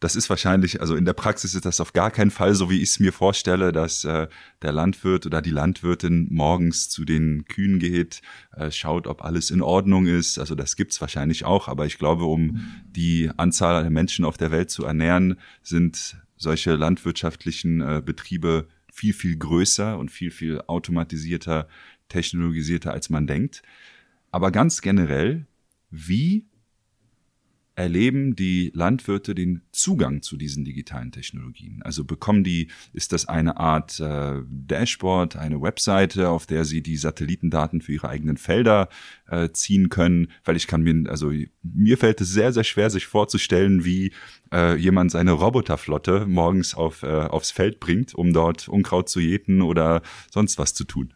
das 0.00 0.16
ist 0.16 0.30
wahrscheinlich, 0.30 0.80
also 0.80 0.96
in 0.96 1.04
der 1.04 1.12
Praxis 1.12 1.54
ist 1.54 1.66
das 1.66 1.78
auf 1.78 1.92
gar 1.92 2.10
keinen 2.10 2.30
Fall 2.30 2.54
so, 2.54 2.70
wie 2.70 2.82
ich 2.82 2.90
es 2.90 3.00
mir 3.00 3.12
vorstelle, 3.12 3.70
dass 3.70 4.04
äh, 4.04 4.28
der 4.62 4.72
Landwirt 4.72 5.26
oder 5.26 5.42
die 5.42 5.50
Landwirtin 5.50 6.26
morgens 6.30 6.88
zu 6.88 7.04
den 7.04 7.44
Kühen 7.44 7.78
geht, 7.78 8.22
äh, 8.56 8.70
schaut, 8.70 9.06
ob 9.06 9.22
alles 9.22 9.50
in 9.50 9.60
Ordnung 9.60 10.06
ist. 10.06 10.38
Also 10.38 10.54
das 10.54 10.76
gibt's 10.76 11.02
wahrscheinlich 11.02 11.44
auch, 11.44 11.68
aber 11.68 11.84
ich 11.84 11.98
glaube, 11.98 12.24
um 12.24 12.82
die 12.86 13.30
Anzahl 13.36 13.82
der 13.82 13.90
Menschen 13.90 14.24
auf 14.24 14.38
der 14.38 14.50
Welt 14.50 14.70
zu 14.70 14.84
ernähren, 14.84 15.38
sind 15.62 16.16
solche 16.38 16.74
landwirtschaftlichen 16.76 17.82
äh, 17.82 18.02
Betriebe 18.04 18.68
viel, 18.90 19.12
viel 19.12 19.36
größer 19.36 19.98
und 19.98 20.10
viel, 20.10 20.30
viel 20.30 20.62
automatisierter, 20.66 21.68
technologisierter, 22.08 22.92
als 22.92 23.10
man 23.10 23.26
denkt. 23.26 23.62
Aber 24.30 24.50
ganz 24.50 24.80
generell, 24.80 25.46
wie 25.90 26.46
erleben 27.80 28.36
die 28.36 28.70
Landwirte 28.74 29.34
den 29.34 29.62
Zugang 29.72 30.20
zu 30.22 30.36
diesen 30.36 30.64
digitalen 30.64 31.12
Technologien? 31.12 31.80
Also 31.82 32.04
bekommen 32.04 32.44
die, 32.44 32.68
ist 32.92 33.12
das 33.12 33.26
eine 33.26 33.56
Art 33.56 33.98
äh, 34.00 34.42
Dashboard, 34.46 35.36
eine 35.36 35.62
Webseite, 35.62 36.28
auf 36.28 36.46
der 36.46 36.64
sie 36.64 36.82
die 36.82 36.98
Satellitendaten 36.98 37.80
für 37.80 37.92
ihre 37.92 38.08
eigenen 38.10 38.36
Felder 38.36 38.88
äh, 39.28 39.48
ziehen 39.50 39.88
können? 39.88 40.28
Weil 40.44 40.56
ich 40.56 40.66
kann 40.66 40.82
mir, 40.82 41.10
also 41.10 41.32
mir 41.62 41.96
fällt 41.96 42.20
es 42.20 42.28
sehr, 42.28 42.52
sehr 42.52 42.64
schwer, 42.64 42.90
sich 42.90 43.06
vorzustellen, 43.06 43.84
wie 43.84 44.12
äh, 44.52 44.76
jemand 44.76 45.10
seine 45.10 45.32
Roboterflotte 45.32 46.26
morgens 46.26 46.74
auf, 46.74 47.02
äh, 47.02 47.06
aufs 47.06 47.50
Feld 47.50 47.80
bringt, 47.80 48.14
um 48.14 48.34
dort 48.34 48.68
Unkraut 48.68 49.08
zu 49.08 49.20
jäten 49.20 49.62
oder 49.62 50.02
sonst 50.30 50.58
was 50.58 50.74
zu 50.74 50.84
tun. 50.84 51.14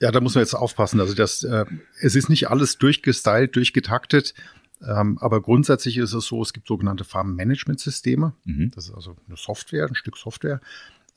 Ja, 0.00 0.10
da 0.10 0.20
muss 0.20 0.34
man 0.34 0.42
jetzt 0.42 0.54
aufpassen. 0.54 1.00
Also 1.00 1.14
das, 1.14 1.42
äh, 1.42 1.64
es 2.00 2.14
ist 2.14 2.28
nicht 2.30 2.48
alles 2.48 2.78
durchgestylt, 2.78 3.54
durchgetaktet. 3.54 4.34
Ähm, 4.82 5.18
aber 5.18 5.42
grundsätzlich 5.42 5.98
ist 5.98 6.14
es 6.14 6.26
so, 6.26 6.42
es 6.42 6.52
gibt 6.52 6.66
sogenannte 6.66 7.04
Farm-Management-Systeme. 7.04 8.34
Mhm. 8.44 8.70
Das 8.74 8.88
ist 8.88 8.94
also 8.94 9.16
eine 9.26 9.36
Software, 9.36 9.86
ein 9.86 9.94
Stück 9.94 10.16
Software, 10.16 10.60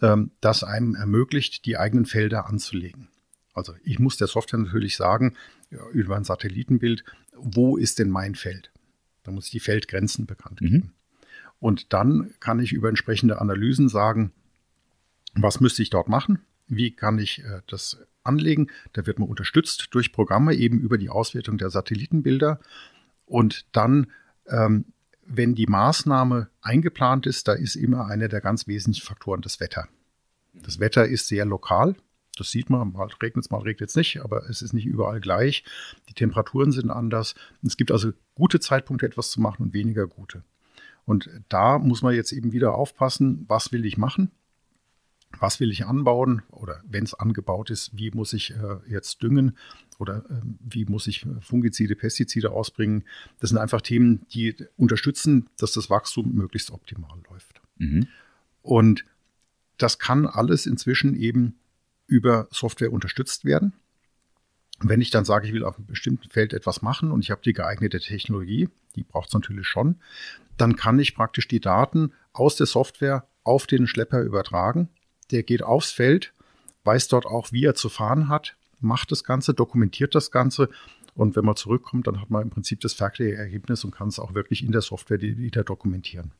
ähm, 0.01 0.31
das 0.41 0.63
einem 0.63 0.95
ermöglicht, 0.95 1.65
die 1.65 1.77
eigenen 1.77 2.05
Felder 2.05 2.47
anzulegen. 2.47 3.07
Also 3.53 3.73
ich 3.83 3.99
muss 3.99 4.17
der 4.17 4.27
Software 4.27 4.59
natürlich 4.59 4.97
sagen, 4.97 5.35
über 5.91 6.15
ein 6.15 6.23
Satellitenbild, 6.23 7.03
wo 7.35 7.77
ist 7.77 7.99
denn 7.99 8.09
mein 8.09 8.35
Feld? 8.35 8.71
Da 9.23 9.31
muss 9.31 9.45
ich 9.45 9.51
die 9.51 9.59
Feldgrenzen 9.59 10.25
bekannt 10.25 10.61
mhm. 10.61 10.65
geben. 10.65 10.75
Mhm. 10.77 10.91
Und 11.59 11.93
dann 11.93 12.33
kann 12.39 12.59
ich 12.59 12.73
über 12.73 12.89
entsprechende 12.89 13.39
Analysen 13.39 13.87
sagen, 13.87 14.33
was 15.33 15.61
müsste 15.61 15.81
ich 15.81 15.89
dort 15.89 16.09
machen? 16.09 16.39
Wie 16.67 16.91
kann 16.91 17.19
ich 17.19 17.39
äh, 17.43 17.61
das 17.67 17.99
anlegen? 18.23 18.69
Da 18.93 19.05
wird 19.05 19.19
man 19.19 19.29
unterstützt 19.29 19.87
durch 19.91 20.11
Programme 20.11 20.53
eben 20.55 20.79
über 20.79 20.97
die 20.97 21.09
Auswertung 21.09 21.57
der 21.57 21.69
Satellitenbilder. 21.69 22.59
Und 23.33 23.65
dann, 23.75 24.11
ähm, 24.47 24.85
wenn 25.25 25.55
die 25.55 25.65
Maßnahme 25.65 26.49
eingeplant 26.61 27.25
ist, 27.25 27.47
da 27.47 27.53
ist 27.53 27.75
immer 27.75 28.05
einer 28.05 28.27
der 28.27 28.41
ganz 28.41 28.67
wesentlichen 28.67 29.07
Faktoren 29.07 29.41
das 29.41 29.59
Wetter. 29.59 29.87
Das 30.53 30.79
Wetter 30.79 31.07
ist 31.07 31.29
sehr 31.29 31.43
lokal. 31.43 31.95
Das 32.37 32.51
sieht 32.51 32.69
man, 32.69 32.93
mal 32.93 33.09
regnet 33.23 33.45
es, 33.45 33.49
mal 33.49 33.63
regnet 33.63 33.89
es 33.89 33.95
nicht, 33.95 34.21
aber 34.21 34.47
es 34.51 34.61
ist 34.61 34.73
nicht 34.73 34.85
überall 34.85 35.19
gleich. 35.19 35.63
Die 36.09 36.13
Temperaturen 36.13 36.71
sind 36.71 36.91
anders. 36.91 37.33
Es 37.63 37.75
gibt 37.75 37.91
also 37.91 38.11
gute 38.35 38.59
Zeitpunkte, 38.59 39.07
etwas 39.07 39.31
zu 39.31 39.41
machen 39.41 39.63
und 39.63 39.73
weniger 39.73 40.05
gute. 40.05 40.43
Und 41.03 41.27
da 41.49 41.79
muss 41.79 42.03
man 42.03 42.13
jetzt 42.13 42.33
eben 42.33 42.51
wieder 42.51 42.75
aufpassen, 42.75 43.45
was 43.47 43.71
will 43.71 43.83
ich 43.85 43.97
machen? 43.97 44.29
was 45.39 45.59
will 45.59 45.71
ich 45.71 45.85
anbauen 45.85 46.41
oder 46.51 46.81
wenn 46.87 47.03
es 47.03 47.13
angebaut 47.13 47.69
ist, 47.69 47.97
wie 47.97 48.11
muss 48.11 48.33
ich 48.33 48.51
äh, 48.51 48.77
jetzt 48.87 49.23
düngen 49.23 49.57
oder 49.99 50.25
äh, 50.29 50.41
wie 50.59 50.85
muss 50.85 51.07
ich 51.07 51.25
Fungizide, 51.41 51.95
Pestizide 51.95 52.51
ausbringen. 52.51 53.03
Das 53.39 53.49
sind 53.49 53.59
einfach 53.59 53.81
Themen, 53.81 54.25
die 54.33 54.55
unterstützen, 54.77 55.49
dass 55.57 55.73
das 55.73 55.89
Wachstum 55.89 56.33
möglichst 56.33 56.71
optimal 56.71 57.19
läuft. 57.29 57.61
Mhm. 57.77 58.07
Und 58.61 59.05
das 59.77 59.99
kann 59.99 60.25
alles 60.27 60.65
inzwischen 60.65 61.15
eben 61.15 61.55
über 62.07 62.47
Software 62.51 62.91
unterstützt 62.91 63.45
werden. 63.45 63.73
Wenn 64.79 65.01
ich 65.01 65.11
dann 65.11 65.25
sage, 65.25 65.47
ich 65.47 65.53
will 65.53 65.63
auf 65.63 65.77
einem 65.77 65.87
bestimmten 65.87 66.29
Feld 66.29 66.53
etwas 66.53 66.81
machen 66.81 67.11
und 67.11 67.21
ich 67.21 67.31
habe 67.31 67.41
die 67.43 67.53
geeignete 67.53 67.99
Technologie, 67.99 68.69
die 68.95 69.03
braucht 69.03 69.29
es 69.29 69.33
natürlich 69.33 69.67
schon, 69.67 69.95
dann 70.57 70.75
kann 70.75 70.99
ich 70.99 71.15
praktisch 71.15 71.47
die 71.47 71.59
Daten 71.59 72.11
aus 72.33 72.55
der 72.55 72.67
Software 72.67 73.27
auf 73.43 73.67
den 73.67 73.87
Schlepper 73.87 74.21
übertragen 74.21 74.89
der 75.33 75.43
geht 75.43 75.63
aufs 75.63 75.91
Feld, 75.91 76.33
weiß 76.83 77.07
dort 77.07 77.25
auch, 77.25 77.51
wie 77.51 77.65
er 77.65 77.75
zu 77.75 77.89
fahren 77.89 78.29
hat, 78.29 78.55
macht 78.83 79.11
das 79.11 79.23
Ganze, 79.23 79.53
dokumentiert 79.53 80.15
das 80.15 80.31
Ganze. 80.31 80.69
Und 81.15 81.35
wenn 81.35 81.45
man 81.45 81.55
zurückkommt, 81.55 82.07
dann 82.07 82.19
hat 82.21 82.29
man 82.29 82.43
im 82.43 82.49
Prinzip 82.49 82.79
das 82.81 82.93
fertige 82.93 83.35
Ergebnis 83.35 83.83
und 83.83 83.91
kann 83.91 84.07
es 84.07 84.19
auch 84.19 84.33
wirklich 84.33 84.63
in 84.63 84.71
der 84.71 84.81
Software 84.81 85.21
wieder 85.21 85.63
dokumentieren. 85.63 86.31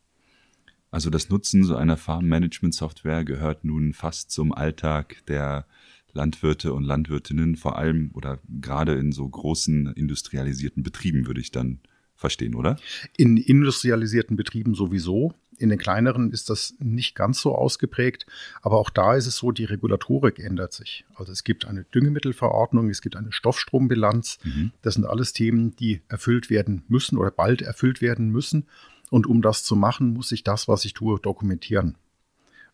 Also 0.92 1.10
das 1.10 1.30
Nutzen 1.30 1.64
so 1.64 1.76
einer 1.76 1.98
Farm-Management-Software 1.98 3.24
gehört 3.24 3.64
nun 3.64 3.94
fast 3.94 4.30
zum 4.30 4.54
Alltag 4.54 5.26
der 5.28 5.66
Landwirte 6.12 6.74
und 6.74 6.84
Landwirtinnen, 6.84 7.56
vor 7.56 7.78
allem 7.78 8.12
oder 8.14 8.40
gerade 8.62 8.94
in 8.94 9.12
so 9.12 9.28
großen 9.28 9.88
industrialisierten 9.94 10.84
Betrieben, 10.84 11.26
würde 11.26 11.42
ich 11.42 11.50
dann 11.52 11.80
verstehen, 12.24 12.56
oder? 12.56 12.78
In 13.18 13.36
industrialisierten 13.36 14.38
Betrieben 14.38 14.76
sowieso. 14.76 15.34
In 15.58 15.68
den 15.68 15.78
kleineren 15.78 16.32
ist 16.32 16.50
das 16.50 16.74
nicht 16.80 17.16
ganz 17.16 17.42
so 17.42 17.54
ausgeprägt, 17.54 18.26
aber 18.62 18.78
auch 18.78 18.90
da 18.90 19.16
ist 19.16 19.28
es 19.28 19.36
so, 19.36 19.52
die 19.52 19.66
Regulatorik 19.66 20.40
ändert 20.40 20.72
sich. 20.72 21.04
Also 21.16 21.34
es 21.34 21.44
gibt 21.44 21.68
eine 21.68 21.84
Düngemittelverordnung, 21.84 22.90
es 22.90 23.02
gibt 23.02 23.18
eine 23.18 23.34
Stoffstrombilanz. 23.34 24.40
Mhm. 24.46 24.72
Das 24.82 24.94
sind 24.94 25.06
alles 25.06 25.34
Themen, 25.34 25.76
die 25.76 26.02
erfüllt 26.08 26.50
werden 26.50 26.84
müssen 26.88 27.18
oder 27.18 27.30
bald 27.30 27.62
erfüllt 27.62 28.02
werden 28.02 28.30
müssen. 28.30 28.68
Und 29.10 29.28
um 29.28 29.42
das 29.42 29.66
zu 29.66 29.76
machen, 29.76 30.14
muss 30.14 30.32
ich 30.32 30.46
das, 30.46 30.70
was 30.70 30.86
ich 30.86 30.94
tue, 30.94 31.20
dokumentieren. 31.20 31.98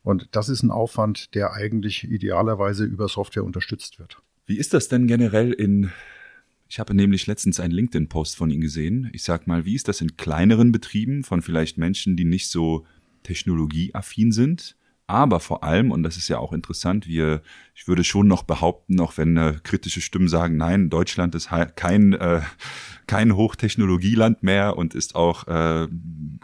Und 0.04 0.30
das 0.32 0.48
ist 0.48 0.62
ein 0.62 0.72
Aufwand, 0.72 1.34
der 1.34 1.54
eigentlich 1.54 2.04
idealerweise 2.04 2.86
über 2.86 3.08
Software 3.08 3.44
unterstützt 3.44 3.98
wird. 3.98 4.22
Wie 4.46 4.58
ist 4.58 4.76
das 4.76 4.88
denn 4.88 5.08
generell 5.08 5.52
in 5.52 5.92
ich 6.70 6.80
habe 6.80 6.94
nämlich 6.94 7.26
letztens 7.26 7.60
einen 7.60 7.74
LinkedIn-Post 7.74 8.38
von 8.38 8.52
Ihnen 8.52 8.62
gesehen. 8.62 9.10
Ich 9.12 9.24
sag 9.24 9.48
mal, 9.48 9.66
wie 9.66 9.74
ist 9.74 9.88
das 9.88 10.02
in 10.02 10.18
kleineren 10.18 10.72
Betrieben 10.72 11.24
von 11.24 11.42
vielleicht 11.42 11.80
Menschen, 11.80 12.16
die 12.16 12.26
nicht 12.26 12.50
so 12.50 12.86
technologieaffin 13.24 14.32
sind? 14.32 14.76
Aber 15.08 15.40
vor 15.40 15.64
allem, 15.64 15.90
und 15.90 16.04
das 16.04 16.18
ist 16.18 16.28
ja 16.28 16.38
auch 16.38 16.54
interessant, 16.54 17.08
wir, 17.08 17.42
ich 17.74 17.88
würde 17.88 18.04
schon 18.04 18.28
noch 18.28 18.44
behaupten, 18.44 19.00
auch 19.00 19.18
wenn 19.18 19.38
äh, 19.38 19.56
kritische 19.64 20.02
Stimmen 20.02 20.28
sagen, 20.28 20.56
nein, 20.56 20.92
Deutschland 20.92 21.34
ist 21.34 21.50
kein, 21.76 22.14
äh, 22.14 22.42
kein 23.08 23.36
Hochtechnologieland 23.36 24.44
mehr 24.44 24.78
und 24.78 24.94
ist 24.94 25.16
auch 25.16 25.48
äh, 25.48 25.88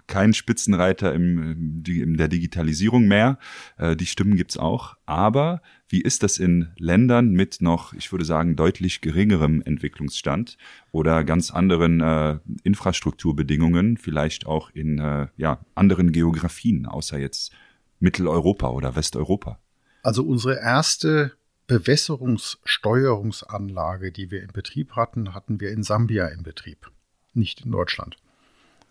kein 0.08 0.34
Spitzenreiter 0.34 1.14
im, 1.14 1.84
in 1.86 2.18
der 2.18 2.28
Digitalisierung 2.28 3.08
mehr. 3.08 3.38
Äh, 3.78 3.96
die 3.96 4.08
Stimmen 4.08 4.36
gibt's 4.36 4.58
auch. 4.58 4.96
Aber 5.06 5.62
wie 5.96 6.02
ist 6.02 6.24
das 6.24 6.40
in 6.40 6.74
Ländern 6.78 7.30
mit 7.30 7.62
noch, 7.62 7.94
ich 7.94 8.12
würde 8.12 8.26
sagen, 8.26 8.58
deutlich 8.58 9.00
geringerem 9.00 9.62
Entwicklungsstand 9.62 10.58
oder 10.92 11.24
ganz 11.24 11.52
anderen 11.52 12.02
äh, 12.02 12.38
Infrastrukturbedingungen, 12.64 13.96
vielleicht 13.96 14.46
auch 14.46 14.72
in 14.72 15.00
äh, 15.00 15.28
ja, 15.38 15.62
anderen 15.74 16.12
Geografien, 16.12 16.86
außer 16.86 17.18
jetzt 17.18 17.54
Mitteleuropa 18.02 18.72
oder 18.72 18.98
Westeuropa? 18.98 19.58
Also 20.04 20.26
unsere 20.26 20.60
erste 20.60 21.32
Bewässerungssteuerungsanlage, 21.68 24.12
die 24.12 24.32
wir 24.32 24.44
in 24.44 24.52
Betrieb 24.52 24.98
hatten, 24.98 25.34
hatten 25.34 25.62
wir 25.62 25.72
in 25.72 25.82
Sambia 25.82 26.28
in 26.28 26.44
Betrieb, 26.44 26.92
nicht 27.34 27.62
in 27.62 27.72
Deutschland. 27.72 28.18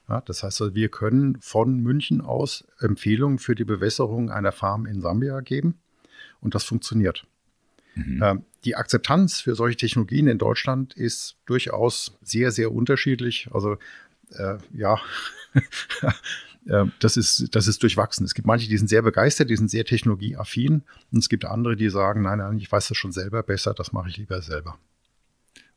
Ja, 0.08 0.22
das 0.22 0.42
heißt, 0.42 0.74
wir 0.74 0.88
können 0.88 1.36
von 1.42 1.80
München 1.80 2.22
aus 2.22 2.64
Empfehlungen 2.78 3.38
für 3.38 3.54
die 3.54 3.66
Bewässerung 3.66 4.30
einer 4.30 4.52
Farm 4.52 4.86
in 4.86 5.02
Sambia 5.02 5.40
geben 5.40 5.80
und 6.44 6.54
das 6.54 6.64
funktioniert. 6.64 7.26
Mhm. 7.94 8.22
Ähm, 8.22 8.42
die 8.64 8.76
Akzeptanz 8.76 9.40
für 9.40 9.54
solche 9.54 9.76
Technologien 9.76 10.28
in 10.28 10.38
Deutschland 10.38 10.94
ist 10.94 11.36
durchaus 11.46 12.16
sehr, 12.22 12.50
sehr 12.50 12.72
unterschiedlich. 12.72 13.48
Also 13.52 13.78
äh, 14.32 14.58
ja, 14.72 14.98
äh, 16.66 16.84
das, 17.00 17.16
ist, 17.16 17.54
das 17.54 17.66
ist 17.66 17.82
durchwachsen. 17.82 18.24
Es 18.24 18.34
gibt 18.34 18.46
manche, 18.46 18.68
die 18.68 18.76
sind 18.78 18.88
sehr 18.88 19.02
begeistert, 19.02 19.50
die 19.50 19.56
sind 19.56 19.70
sehr 19.70 19.84
technologieaffin 19.84 20.82
und 21.10 21.18
es 21.18 21.28
gibt 21.28 21.44
andere, 21.44 21.76
die 21.76 21.88
sagen, 21.88 22.22
nein, 22.22 22.38
nein, 22.38 22.58
ich 22.58 22.70
weiß 22.70 22.88
das 22.88 22.96
schon 22.96 23.12
selber 23.12 23.42
besser, 23.42 23.74
das 23.74 23.92
mache 23.92 24.08
ich 24.08 24.16
lieber 24.16 24.40
selber. 24.42 24.78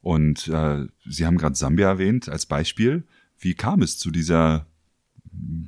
Und 0.01 0.47
äh, 0.47 0.85
Sie 1.05 1.25
haben 1.25 1.37
gerade 1.37 1.55
Sambia 1.55 1.89
erwähnt 1.89 2.29
als 2.29 2.45
Beispiel. 2.45 3.03
Wie 3.39 3.55
kam 3.55 3.81
es 3.81 3.97
zu 3.97 4.11
dieser 4.11 4.65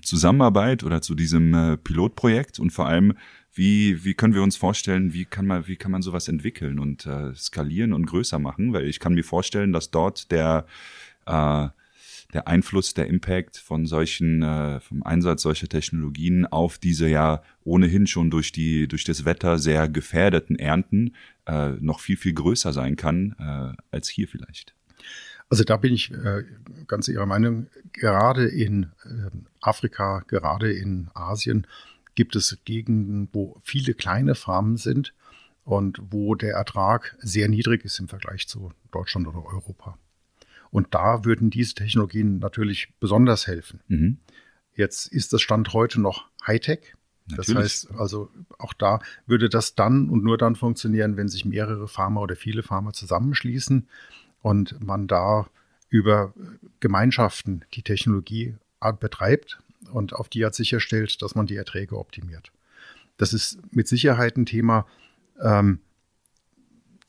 Zusammenarbeit 0.01 0.83
oder 0.83 1.01
zu 1.01 1.15
diesem 1.15 1.53
äh, 1.53 1.77
Pilotprojekt 1.77 2.59
und 2.59 2.71
vor 2.71 2.87
allem, 2.87 3.17
wie, 3.53 4.03
wie 4.03 4.13
können 4.13 4.33
wir 4.33 4.43
uns 4.43 4.57
vorstellen, 4.57 5.13
wie 5.13 5.25
kann 5.25 5.45
man, 5.45 5.67
wie 5.67 5.75
kann 5.75 5.91
man 5.91 6.01
sowas 6.01 6.27
entwickeln 6.27 6.79
und 6.79 7.05
äh, 7.05 7.33
skalieren 7.35 7.93
und 7.93 8.05
größer 8.05 8.39
machen? 8.39 8.73
Weil 8.73 8.85
ich 8.85 8.99
kann 8.99 9.13
mir 9.13 9.23
vorstellen, 9.23 9.73
dass 9.73 9.91
dort 9.91 10.31
der, 10.31 10.65
äh, 11.25 11.67
der 12.33 12.47
Einfluss, 12.47 12.93
der 12.93 13.07
Impact 13.07 13.57
von 13.57 13.87
solchen, 13.87 14.43
äh, 14.43 14.79
vom 14.79 15.01
Einsatz 15.03 15.41
solcher 15.41 15.67
Technologien 15.67 16.45
auf 16.45 16.77
diese 16.77 17.09
ja 17.09 17.41
ohnehin 17.63 18.05
schon 18.05 18.29
durch 18.29 18.51
die, 18.51 18.87
durch 18.87 19.03
das 19.03 19.25
Wetter 19.25 19.57
sehr 19.57 19.89
gefährdeten 19.89 20.57
Ernten 20.57 21.15
äh, 21.47 21.71
noch 21.79 21.99
viel, 21.99 22.17
viel 22.17 22.33
größer 22.33 22.71
sein 22.71 22.95
kann 22.95 23.35
äh, 23.39 23.81
als 23.91 24.09
hier 24.09 24.27
vielleicht. 24.27 24.75
Also 25.49 25.63
da 25.63 25.77
bin 25.77 25.93
ich 25.93 26.11
äh, 26.11 26.43
ganz 26.85 27.07
Ihrer 27.07 27.25
Meinung. 27.25 27.67
Gerade 27.93 28.47
in 28.47 28.83
äh, 29.03 29.31
Afrika, 29.61 30.23
gerade 30.27 30.71
in 30.71 31.09
Asien 31.15 31.65
gibt 32.15 32.35
es 32.35 32.57
Gegenden, 32.65 33.29
wo 33.31 33.59
viele 33.63 33.93
kleine 33.93 34.35
Farmen 34.35 34.77
sind 34.77 35.13
und 35.63 36.01
wo 36.09 36.35
der 36.35 36.53
Ertrag 36.53 37.15
sehr 37.19 37.47
niedrig 37.47 37.85
ist 37.85 37.99
im 37.99 38.07
Vergleich 38.07 38.47
zu 38.47 38.71
Deutschland 38.91 39.27
oder 39.27 39.45
Europa. 39.45 39.97
Und 40.71 40.93
da 40.93 41.25
würden 41.25 41.49
diese 41.49 41.75
Technologien 41.75 42.39
natürlich 42.39 42.93
besonders 42.99 43.47
helfen. 43.47 43.79
Mhm. 43.87 44.17
Jetzt 44.75 45.07
ist 45.07 45.33
das 45.33 45.41
Stand 45.41 45.73
heute 45.73 45.99
noch 45.99 46.27
Hightech. 46.45 46.95
Das 47.35 47.53
heißt 47.53 47.91
also, 47.91 48.31
auch 48.57 48.73
da 48.73 48.99
würde 49.27 49.49
das 49.49 49.75
dann 49.75 50.09
und 50.09 50.23
nur 50.23 50.37
dann 50.37 50.55
funktionieren, 50.55 51.15
wenn 51.15 51.27
sich 51.27 51.45
mehrere 51.45 51.87
Farmer 51.87 52.21
oder 52.21 52.35
viele 52.35 52.63
Farmer 52.63 52.93
zusammenschließen 52.93 53.87
und 54.41 54.83
man 54.83 55.07
da 55.07 55.47
über 55.89 56.33
Gemeinschaften 56.79 57.65
die 57.73 57.83
Technologie 57.83 58.55
betreibt 58.99 59.61
und 59.91 60.13
auf 60.13 60.29
die 60.29 60.43
Art 60.45 60.55
sicherstellt, 60.55 61.21
dass 61.21 61.35
man 61.35 61.47
die 61.47 61.55
Erträge 61.55 61.97
optimiert. 61.97 62.51
Das 63.17 63.33
ist 63.33 63.59
mit 63.71 63.87
Sicherheit 63.87 64.37
ein 64.37 64.45
Thema, 64.45 64.85
ähm, 65.41 65.79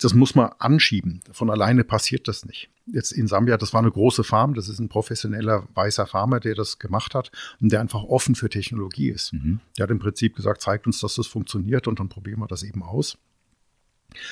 das 0.00 0.14
muss 0.14 0.34
man 0.34 0.50
anschieben. 0.58 1.20
Von 1.30 1.50
alleine 1.50 1.84
passiert 1.84 2.26
das 2.26 2.46
nicht. 2.46 2.70
Jetzt 2.86 3.12
in 3.12 3.26
Sambia, 3.26 3.58
das 3.58 3.74
war 3.74 3.80
eine 3.80 3.90
große 3.90 4.24
Farm, 4.24 4.54
das 4.54 4.68
ist 4.68 4.78
ein 4.78 4.88
professioneller 4.88 5.68
weißer 5.74 6.06
Farmer, 6.06 6.40
der 6.40 6.54
das 6.54 6.78
gemacht 6.78 7.14
hat 7.14 7.30
und 7.60 7.70
der 7.70 7.80
einfach 7.80 8.02
offen 8.04 8.34
für 8.34 8.48
Technologie 8.48 9.10
ist. 9.10 9.32
Mhm. 9.32 9.60
Der 9.76 9.84
hat 9.84 9.90
im 9.90 9.98
Prinzip 9.98 10.34
gesagt, 10.34 10.62
zeigt 10.62 10.86
uns, 10.86 11.00
dass 11.00 11.16
das 11.16 11.26
funktioniert 11.26 11.86
und 11.86 12.00
dann 12.00 12.08
probieren 12.08 12.40
wir 12.40 12.46
das 12.46 12.62
eben 12.62 12.82
aus. 12.82 13.18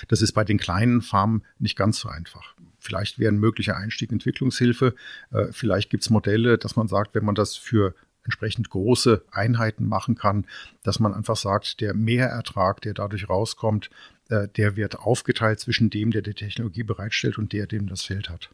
Das 0.08 0.22
ist 0.22 0.32
bei 0.32 0.42
den 0.42 0.58
kleinen 0.58 1.02
Farmen 1.02 1.44
nicht 1.58 1.76
ganz 1.76 2.00
so 2.00 2.08
einfach. 2.08 2.54
Vielleicht 2.78 3.18
wäre 3.18 3.32
ein 3.32 3.38
möglicher 3.38 3.76
Einstieg 3.76 4.10
Entwicklungshilfe. 4.10 4.94
Äh, 5.30 5.46
vielleicht 5.52 5.90
gibt 5.90 6.02
es 6.02 6.10
Modelle, 6.10 6.58
dass 6.58 6.76
man 6.76 6.88
sagt, 6.88 7.14
wenn 7.14 7.24
man 7.24 7.34
das 7.34 7.56
für 7.56 7.94
entsprechend 8.28 8.68
große 8.68 9.24
Einheiten 9.32 9.88
machen 9.88 10.14
kann, 10.14 10.44
dass 10.82 11.00
man 11.00 11.14
einfach 11.14 11.36
sagt, 11.36 11.80
der 11.80 11.94
Mehrertrag, 11.94 12.82
der 12.82 12.92
dadurch 12.92 13.28
rauskommt, 13.28 13.88
äh, 14.28 14.48
der 14.48 14.76
wird 14.76 14.98
aufgeteilt 14.98 15.60
zwischen 15.60 15.88
dem, 15.88 16.10
der 16.10 16.20
die 16.20 16.34
Technologie 16.34 16.82
bereitstellt 16.82 17.38
und 17.38 17.54
der, 17.54 17.66
dem 17.66 17.86
das 17.86 18.02
Feld 18.02 18.28
hat. 18.28 18.50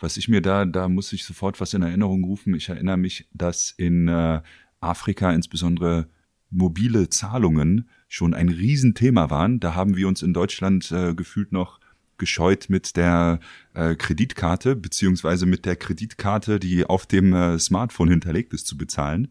Was 0.00 0.16
ich 0.16 0.28
mir 0.28 0.42
da, 0.42 0.64
da 0.64 0.88
muss 0.88 1.12
ich 1.12 1.24
sofort 1.24 1.60
was 1.60 1.72
in 1.74 1.82
Erinnerung 1.82 2.24
rufen. 2.24 2.54
Ich 2.54 2.68
erinnere 2.68 2.96
mich, 2.96 3.28
dass 3.32 3.70
in 3.70 4.08
äh, 4.08 4.40
Afrika 4.80 5.32
insbesondere 5.32 6.08
mobile 6.50 7.08
Zahlungen 7.08 7.88
schon 8.08 8.34
ein 8.34 8.48
Riesenthema 8.48 9.30
waren. 9.30 9.60
Da 9.60 9.74
haben 9.74 9.96
wir 9.96 10.08
uns 10.08 10.22
in 10.22 10.34
Deutschland 10.34 10.90
äh, 10.90 11.14
gefühlt 11.14 11.52
noch 11.52 11.78
gescheut 12.18 12.66
mit 12.68 12.96
der 12.96 13.40
äh, 13.74 13.94
Kreditkarte 13.94 14.76
beziehungsweise 14.76 15.46
mit 15.46 15.64
der 15.64 15.76
Kreditkarte, 15.76 16.60
die 16.60 16.84
auf 16.84 17.06
dem 17.06 17.32
äh, 17.32 17.58
Smartphone 17.58 18.10
hinterlegt 18.10 18.52
ist, 18.52 18.66
zu 18.66 18.76
bezahlen. 18.76 19.28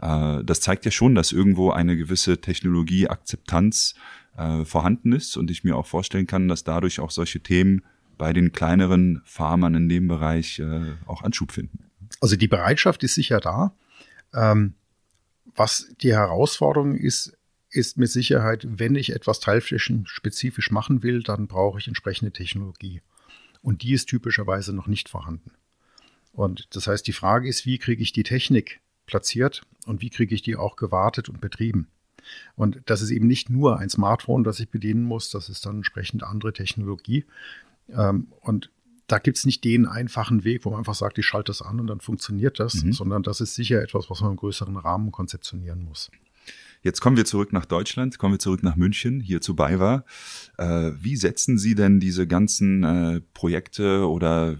Äh, 0.00 0.44
das 0.44 0.60
zeigt 0.60 0.84
ja 0.84 0.90
schon, 0.90 1.14
dass 1.14 1.32
irgendwo 1.32 1.70
eine 1.70 1.96
gewisse 1.96 2.40
Technologieakzeptanz 2.40 3.94
äh, 4.36 4.64
vorhanden 4.64 5.12
ist 5.12 5.36
und 5.36 5.50
ich 5.50 5.64
mir 5.64 5.76
auch 5.76 5.86
vorstellen 5.86 6.26
kann, 6.26 6.48
dass 6.48 6.64
dadurch 6.64 7.00
auch 7.00 7.10
solche 7.10 7.40
Themen 7.40 7.82
bei 8.18 8.32
den 8.32 8.52
kleineren 8.52 9.22
Farmern 9.24 9.74
in 9.74 9.88
dem 9.88 10.08
Bereich 10.08 10.58
äh, 10.58 10.94
auch 11.06 11.22
Anschub 11.22 11.52
finden. 11.52 11.84
Also 12.20 12.36
die 12.36 12.48
Bereitschaft 12.48 13.02
ist 13.02 13.14
sicher 13.14 13.40
da. 13.40 13.74
Ähm, 14.34 14.74
was 15.54 15.88
die 16.00 16.12
Herausforderung 16.12 16.94
ist, 16.94 17.35
ist 17.76 17.98
mit 17.98 18.10
Sicherheit, 18.10 18.66
wenn 18.68 18.94
ich 18.94 19.14
etwas 19.14 19.40
teilflächenspezifisch 19.40 20.70
machen 20.70 21.02
will, 21.02 21.22
dann 21.22 21.46
brauche 21.46 21.78
ich 21.78 21.88
entsprechende 21.88 22.32
Technologie. 22.32 23.02
Und 23.62 23.82
die 23.82 23.92
ist 23.92 24.06
typischerweise 24.06 24.72
noch 24.72 24.86
nicht 24.86 25.08
vorhanden. 25.08 25.52
Und 26.32 26.68
das 26.74 26.86
heißt, 26.86 27.06
die 27.06 27.12
Frage 27.12 27.48
ist, 27.48 27.66
wie 27.66 27.78
kriege 27.78 28.02
ich 28.02 28.12
die 28.12 28.22
Technik 28.22 28.80
platziert 29.06 29.62
und 29.86 30.02
wie 30.02 30.10
kriege 30.10 30.34
ich 30.34 30.42
die 30.42 30.56
auch 30.56 30.76
gewartet 30.76 31.28
und 31.28 31.40
betrieben? 31.40 31.88
Und 32.56 32.80
das 32.86 33.02
ist 33.02 33.10
eben 33.10 33.26
nicht 33.26 33.50
nur 33.50 33.78
ein 33.78 33.88
Smartphone, 33.88 34.44
das 34.44 34.60
ich 34.60 34.68
bedienen 34.68 35.04
muss, 35.04 35.30
das 35.30 35.48
ist 35.48 35.64
dann 35.64 35.76
entsprechend 35.76 36.24
andere 36.24 36.52
Technologie. 36.52 37.24
Ähm, 37.88 38.28
und 38.40 38.70
da 39.06 39.18
gibt 39.18 39.38
es 39.38 39.46
nicht 39.46 39.62
den 39.64 39.86
einfachen 39.86 40.44
Weg, 40.44 40.64
wo 40.64 40.70
man 40.70 40.80
einfach 40.80 40.94
sagt, 40.94 41.18
ich 41.18 41.26
schalte 41.26 41.50
das 41.50 41.62
an 41.62 41.78
und 41.78 41.86
dann 41.86 42.00
funktioniert 42.00 42.58
das, 42.58 42.82
mhm. 42.82 42.92
sondern 42.92 43.22
das 43.22 43.40
ist 43.40 43.54
sicher 43.54 43.80
etwas, 43.80 44.10
was 44.10 44.20
man 44.20 44.32
im 44.32 44.36
größeren 44.36 44.76
Rahmen 44.76 45.12
konzeptionieren 45.12 45.84
muss. 45.84 46.10
Jetzt 46.86 47.00
kommen 47.00 47.16
wir 47.16 47.24
zurück 47.24 47.52
nach 47.52 47.64
Deutschland, 47.64 48.16
kommen 48.16 48.34
wir 48.34 48.38
zurück 48.38 48.62
nach 48.62 48.76
München, 48.76 49.18
hier 49.20 49.40
zu 49.40 49.56
BayWa. 49.56 50.04
Äh, 50.56 50.92
wie 51.00 51.16
setzen 51.16 51.58
Sie 51.58 51.74
denn 51.74 51.98
diese 51.98 52.28
ganzen 52.28 52.84
äh, 52.84 53.20
Projekte 53.34 54.08
oder 54.08 54.56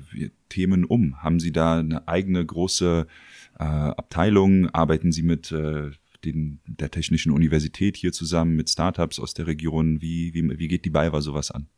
Themen 0.49 0.85
um? 0.85 1.23
Haben 1.23 1.39
Sie 1.39 1.53
da 1.53 1.79
eine 1.79 2.09
eigene 2.09 2.45
große 2.45 3.07
äh, 3.61 3.63
Abteilung? 3.63 4.69
Arbeiten 4.71 5.13
Sie 5.13 5.23
mit 5.23 5.53
äh, 5.53 5.93
den, 6.25 6.59
der 6.67 6.91
Technischen 6.91 7.31
Universität 7.31 7.97
hier 7.97 8.11
zusammen, 8.11 8.57
mit 8.57 8.71
Startups 8.71 9.21
aus 9.21 9.33
der 9.33 9.47
Region? 9.47 10.03
Wie, 10.03 10.35
wie, 10.35 10.59
wie 10.59 10.67
geht 10.67 10.85
die 10.85 10.91
BayWa 10.91 11.21
sowas 11.21 11.53
an? 11.53 11.69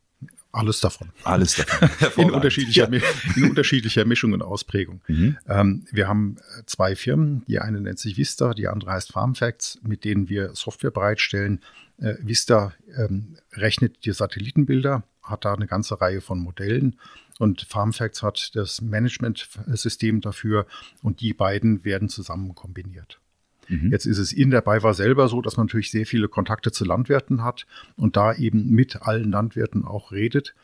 Alles 0.59 0.81
davon. 0.81 1.11
Alles 1.23 1.55
davon. 1.99 2.25
in, 2.25 2.31
unterschiedlicher, 2.33 2.93
ja. 2.93 3.01
in 3.37 3.45
unterschiedlicher 3.45 4.05
Mischung 4.05 4.33
und 4.33 4.43
Ausprägung. 4.43 5.01
Mhm. 5.07 5.39
Ähm, 5.49 5.87
wir 5.93 6.09
haben 6.09 6.37
äh, 6.59 6.63
zwei 6.67 6.97
Firmen. 6.97 7.45
Die 7.47 7.61
eine 7.61 7.81
nennt 7.81 8.01
sich 8.01 8.17
Vista, 8.17 8.55
die 8.55 8.67
andere 8.67 8.91
heißt 8.91 9.13
FarmFacts, 9.13 9.79
mit 9.83 10.05
denen 10.05 10.29
wir 10.29 10.55
Software 10.57 10.91
bereitstellen. 10.91 11.61
Äh, 11.99 12.15
Vista 12.21 12.73
ähm, 12.97 13.37
rechnet 13.53 14.05
die 14.05 14.13
Satellitenbilder, 14.13 15.05
hat 15.23 15.45
da 15.45 15.55
eine 15.55 15.69
ganze 15.69 16.01
Reihe 16.01 16.21
von 16.21 16.41
Modellen 16.41 16.99
und 17.39 17.63
FarmFacts 17.63 18.25
hat 18.25 18.57
das 18.57 18.81
Management-System 18.81 20.21
dafür 20.21 20.67
und 21.03 21.21
die 21.21 21.35
beiden 21.35 21.85
werden 21.85 22.09
zusammen 22.09 22.57
kombiniert. 22.57 23.21
Mhm. 23.69 23.91
Jetzt 23.91 24.07
ist 24.07 24.19
es 24.19 24.33
in 24.33 24.51
der 24.51 24.63
BayWa 24.63 24.95
selber 24.95 25.29
so, 25.29 25.41
dass 25.43 25.57
man 25.57 25.67
natürlich 25.67 25.91
sehr 25.91 26.07
viele 26.07 26.29
Kontakte 26.29 26.73
zu 26.73 26.85
Landwirten 26.85 27.43
hat 27.45 27.67
und 27.97 28.17
da 28.17 28.35
eben 28.35 28.71
mit 28.71 29.03
allen 29.03 29.31
Landwirten 29.31 29.85
auch 29.85 30.13
redet 30.13 30.55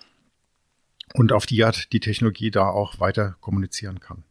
und 1.12 1.32
auf 1.32 1.46
die 1.46 1.62
Art 1.64 1.92
die 1.92 2.00
Technologie 2.00 2.50
da 2.50 2.68
auch 2.68 3.00
weiter 3.00 3.36
kommunizieren 3.40 4.00
kann. 4.00 4.24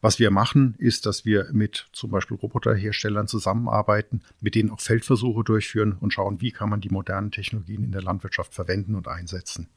Was 0.00 0.18
wir 0.18 0.30
machen, 0.30 0.74
ist, 0.78 1.06
dass 1.06 1.24
wir 1.24 1.48
mit 1.52 1.88
zum 1.92 2.10
Beispiel 2.10 2.36
Roboterherstellern 2.36 3.28
zusammenarbeiten, 3.28 4.22
mit 4.40 4.54
denen 4.54 4.70
auch 4.70 4.80
Feldversuche 4.80 5.44
durchführen 5.44 5.92
und 5.92 6.12
schauen, 6.12 6.40
wie 6.40 6.50
kann 6.50 6.68
man 6.68 6.80
die 6.80 6.90
modernen 6.90 7.30
Technologien 7.30 7.84
in 7.84 7.92
der 7.92 8.02
Landwirtschaft 8.02 8.52
verwenden 8.52 8.94
und 8.94 9.08
einsetzen. 9.08 9.68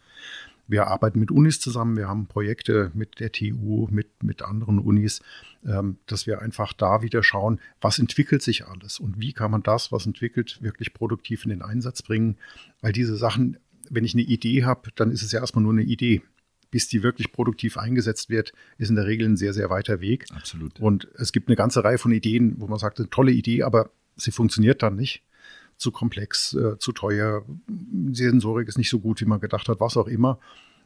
Wir 0.68 0.88
arbeiten 0.88 1.20
mit 1.20 1.32
Unis 1.32 1.60
zusammen, 1.60 1.98
wir 1.98 2.08
haben 2.08 2.28
Projekte 2.28 2.92
mit 2.94 3.20
der 3.20 3.32
TU, 3.32 3.88
mit, 3.92 4.24
mit 4.24 4.42
anderen 4.42 4.80
Unis, 4.80 5.22
ähm, 5.66 5.98
dass 6.06 6.26
wir 6.26 6.42
einfach 6.42 6.74
da 6.74 7.02
wieder 7.02 7.22
schauen, 7.22 7.60
was 7.82 8.00
entwickelt 8.00 8.42
sich 8.42 8.66
alles 8.66 9.00
und 9.00 9.20
wie 9.20 9.34
kann 9.34 9.52
man 9.52 9.64
das, 9.64 9.92
was 9.92 10.06
entwickelt, 10.06 10.62
wirklich 10.62 10.94
produktiv 10.94 11.44
in 11.44 11.50
den 11.50 11.62
Einsatz 11.62 12.02
bringen. 12.02 12.38
Weil 12.82 12.94
diese 12.94 13.18
Sachen, 13.18 13.58
wenn 13.90 14.06
ich 14.06 14.14
eine 14.14 14.24
Idee 14.24 14.64
habe, 14.64 14.90
dann 14.96 15.12
ist 15.12 15.24
es 15.24 15.32
ja 15.32 15.42
erstmal 15.42 15.64
nur 15.64 15.74
eine 15.74 15.84
Idee. 15.84 16.22
Bis 16.72 16.88
die 16.88 17.04
wirklich 17.04 17.32
produktiv 17.32 17.78
eingesetzt 17.78 18.30
wird, 18.30 18.54
ist 18.78 18.90
in 18.90 18.96
der 18.96 19.06
Regel 19.06 19.28
ein 19.28 19.38
sehr, 19.38 19.54
sehr 19.54 19.70
weiter 19.70 20.02
Weg. 20.02 20.26
Absolut. 20.34 20.80
Und 20.80 21.08
es 21.16 21.32
gibt 21.32 21.50
eine 21.50 21.56
ganze 21.56 21.84
Reihe 21.84 22.00
von 22.00 22.12
Ideen, 22.12 22.56
wo 22.58 22.68
man 22.68 22.80
sagt, 22.80 23.00
eine 23.00 23.10
tolle 23.10 23.32
Idee, 23.32 23.62
aber 23.62 23.92
sie 24.16 24.32
funktioniert 24.32 24.82
dann 24.82 24.96
nicht 24.96 25.24
zu 25.84 25.92
komplex, 25.92 26.54
äh, 26.54 26.80
zu 26.80 26.94
teuer, 26.94 27.46
die 27.68 28.16
Sensorik 28.16 28.68
ist 28.70 28.78
nicht 28.78 28.90
so 28.90 29.00
gut, 29.00 29.20
wie 29.22 29.26
man 29.26 29.42
gedacht 29.42 29.68
hat, 29.68 29.80
was 29.82 29.98
auch 29.98 30.08
immer. 30.08 30.40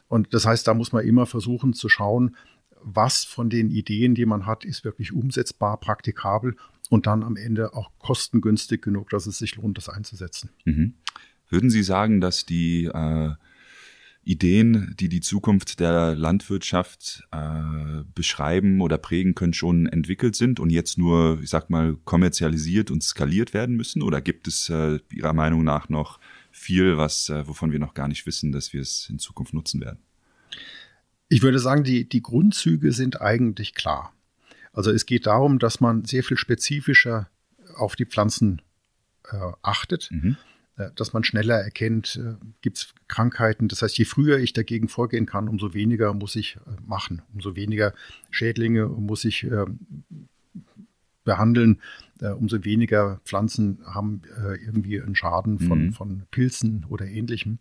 Und 0.07 0.33
das 0.33 0.45
heißt, 0.45 0.67
da 0.67 0.73
muss 0.73 0.91
man 0.91 1.05
immer 1.05 1.25
versuchen 1.25 1.73
zu 1.73 1.87
schauen, 1.87 2.35
was 2.81 3.23
von 3.23 3.49
den 3.49 3.69
Ideen, 3.69 4.15
die 4.15 4.25
man 4.25 4.45
hat, 4.45 4.65
ist 4.65 4.83
wirklich 4.83 5.13
umsetzbar, 5.13 5.79
praktikabel 5.79 6.55
und 6.89 7.05
dann 7.05 7.23
am 7.23 7.35
Ende 7.35 7.73
auch 7.73 7.91
kostengünstig 7.99 8.81
genug, 8.81 9.09
dass 9.09 9.27
es 9.27 9.37
sich 9.37 9.55
lohnt, 9.55 9.77
das 9.77 9.89
einzusetzen. 9.89 10.49
Mhm. 10.65 10.95
Würden 11.49 11.69
Sie 11.69 11.83
sagen, 11.83 12.19
dass 12.19 12.45
die 12.45 12.85
äh, 12.85 13.33
Ideen, 14.27 14.93
die 14.99 15.07
die 15.09 15.21
Zukunft 15.21 15.79
der 15.79 16.13
Landwirtschaft 16.13 17.23
äh, 17.31 18.03
beschreiben 18.13 18.81
oder 18.81 18.97
prägen 18.97 19.35
können, 19.35 19.53
schon 19.53 19.87
entwickelt 19.87 20.35
sind 20.35 20.59
und 20.59 20.69
jetzt 20.69 20.97
nur, 20.97 21.39
ich 21.41 21.49
sag 21.49 21.69
mal, 21.69 21.95
kommerzialisiert 22.03 22.91
und 22.91 23.03
skaliert 23.03 23.53
werden 23.53 23.75
müssen? 23.75 24.01
Oder 24.01 24.21
gibt 24.21 24.47
es 24.47 24.69
äh, 24.69 24.99
Ihrer 25.11 25.33
Meinung 25.33 25.63
nach 25.63 25.87
noch 25.89 26.19
viel, 26.51 26.97
was, 26.97 27.29
äh, 27.29 27.47
wovon 27.47 27.71
wir 27.71 27.79
noch 27.79 27.93
gar 27.93 28.07
nicht 28.07 28.25
wissen, 28.25 28.51
dass 28.51 28.73
wir 28.73 28.81
es 28.81 29.09
in 29.09 29.17
Zukunft 29.17 29.53
nutzen 29.53 29.79
werden? 29.79 29.99
Ich 31.29 31.41
würde 31.41 31.59
sagen, 31.59 31.83
die, 31.83 32.07
die 32.07 32.21
Grundzüge 32.21 32.91
sind 32.91 33.21
eigentlich 33.21 33.73
klar. 33.75 34.13
Also 34.73 34.91
es 34.91 35.05
geht 35.05 35.25
darum, 35.25 35.57
dass 35.57 35.79
man 35.79 36.05
sehr 36.05 36.23
viel 36.23 36.37
spezifischer 36.37 37.29
auf 37.75 37.95
die 37.95 38.05
Pflanzen 38.05 38.61
äh, 39.31 39.37
achtet. 39.61 40.09
Mhm 40.11 40.37
dass 40.95 41.13
man 41.13 41.23
schneller 41.23 41.55
erkennt, 41.55 42.19
äh, 42.23 42.35
gibt 42.61 42.77
es 42.77 42.93
Krankheiten. 43.07 43.67
Das 43.67 43.81
heißt, 43.81 43.97
je 43.97 44.05
früher 44.05 44.37
ich 44.37 44.53
dagegen 44.53 44.87
vorgehen 44.87 45.25
kann, 45.25 45.47
umso 45.47 45.73
weniger 45.73 46.13
muss 46.13 46.35
ich 46.35 46.57
äh, 46.57 46.59
machen, 46.85 47.21
umso 47.33 47.55
weniger 47.55 47.93
Schädlinge 48.29 48.87
muss 48.87 49.25
ich 49.25 49.47
behandeln 51.23 51.81
äh, 52.21 52.29
umso 52.29 52.63
weniger 52.63 53.19
Pflanzen 53.25 53.79
haben 53.85 54.21
äh, 54.37 54.55
irgendwie 54.63 55.01
einen 55.01 55.15
Schaden 55.15 55.59
von, 55.59 55.87
mhm. 55.87 55.93
von 55.93 56.23
Pilzen 56.31 56.85
oder 56.89 57.05
ähnlichem. 57.05 57.59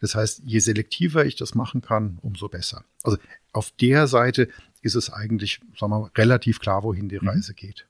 Das 0.00 0.14
heißt, 0.14 0.42
je 0.44 0.58
selektiver 0.58 1.24
ich 1.24 1.36
das 1.36 1.54
machen 1.54 1.80
kann, 1.80 2.18
umso 2.22 2.48
besser. 2.48 2.84
Also 3.02 3.18
auf 3.52 3.70
der 3.72 4.06
Seite 4.06 4.48
ist 4.82 4.94
es 4.94 5.10
eigentlich, 5.10 5.60
sagen 5.78 5.92
wir 5.92 6.00
mal, 6.00 6.10
relativ 6.16 6.60
klar, 6.60 6.82
wohin 6.82 7.08
die 7.08 7.18
mhm. 7.20 7.28
Reise 7.28 7.52
mhm. 7.52 7.56
geht. 7.56 7.86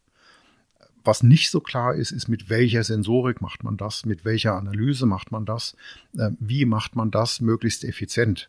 Was 1.07 1.23
nicht 1.23 1.51
so 1.51 1.61
klar 1.61 1.95
ist, 1.95 2.11
ist, 2.11 2.29
mit 2.29 2.51
welcher 2.51 2.83
Sensorik 2.83 3.41
macht 3.41 3.63
man 3.63 3.77
das, 3.77 4.05
mit 4.05 4.25
welcher 4.25 4.57
Analyse 4.57 5.07
macht 5.07 5.31
man 5.31 5.47
das, 5.47 5.77
äh, 6.19 6.31
wie 6.41 6.65
macht 6.65 6.97
man 6.97 7.13
das 7.13 7.41
möglichst 7.41 7.85
effizient. 7.85 8.49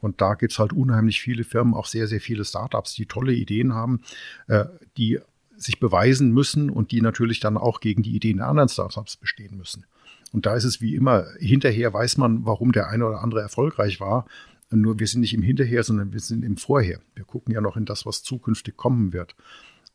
Und 0.00 0.22
da 0.22 0.34
gibt 0.34 0.52
es 0.52 0.58
halt 0.58 0.72
unheimlich 0.72 1.20
viele 1.20 1.44
Firmen, 1.44 1.74
auch 1.74 1.84
sehr, 1.84 2.06
sehr 2.06 2.20
viele 2.20 2.46
Startups, 2.46 2.94
die 2.94 3.04
tolle 3.04 3.34
Ideen 3.34 3.74
haben, 3.74 4.00
äh, 4.46 4.64
die 4.96 5.20
sich 5.56 5.80
beweisen 5.80 6.32
müssen 6.32 6.70
und 6.70 6.92
die 6.92 7.02
natürlich 7.02 7.40
dann 7.40 7.58
auch 7.58 7.80
gegen 7.80 8.02
die 8.02 8.14
Ideen 8.14 8.38
der 8.38 8.46
anderen 8.46 8.70
Startups 8.70 9.16
bestehen 9.16 9.58
müssen. 9.58 9.84
Und 10.32 10.46
da 10.46 10.54
ist 10.54 10.64
es 10.64 10.80
wie 10.80 10.94
immer, 10.94 11.26
hinterher 11.38 11.92
weiß 11.92 12.16
man, 12.16 12.46
warum 12.46 12.72
der 12.72 12.88
eine 12.88 13.06
oder 13.06 13.20
andere 13.20 13.42
erfolgreich 13.42 14.00
war. 14.00 14.24
Nur 14.70 14.98
wir 14.98 15.06
sind 15.06 15.20
nicht 15.20 15.34
im 15.34 15.42
Hinterher, 15.42 15.82
sondern 15.82 16.12
wir 16.12 16.20
sind 16.20 16.42
im 16.44 16.56
Vorher. 16.56 17.00
Wir 17.14 17.24
gucken 17.24 17.52
ja 17.52 17.60
noch 17.60 17.76
in 17.76 17.84
das, 17.84 18.06
was 18.06 18.22
zukünftig 18.22 18.76
kommen 18.76 19.12
wird. 19.12 19.34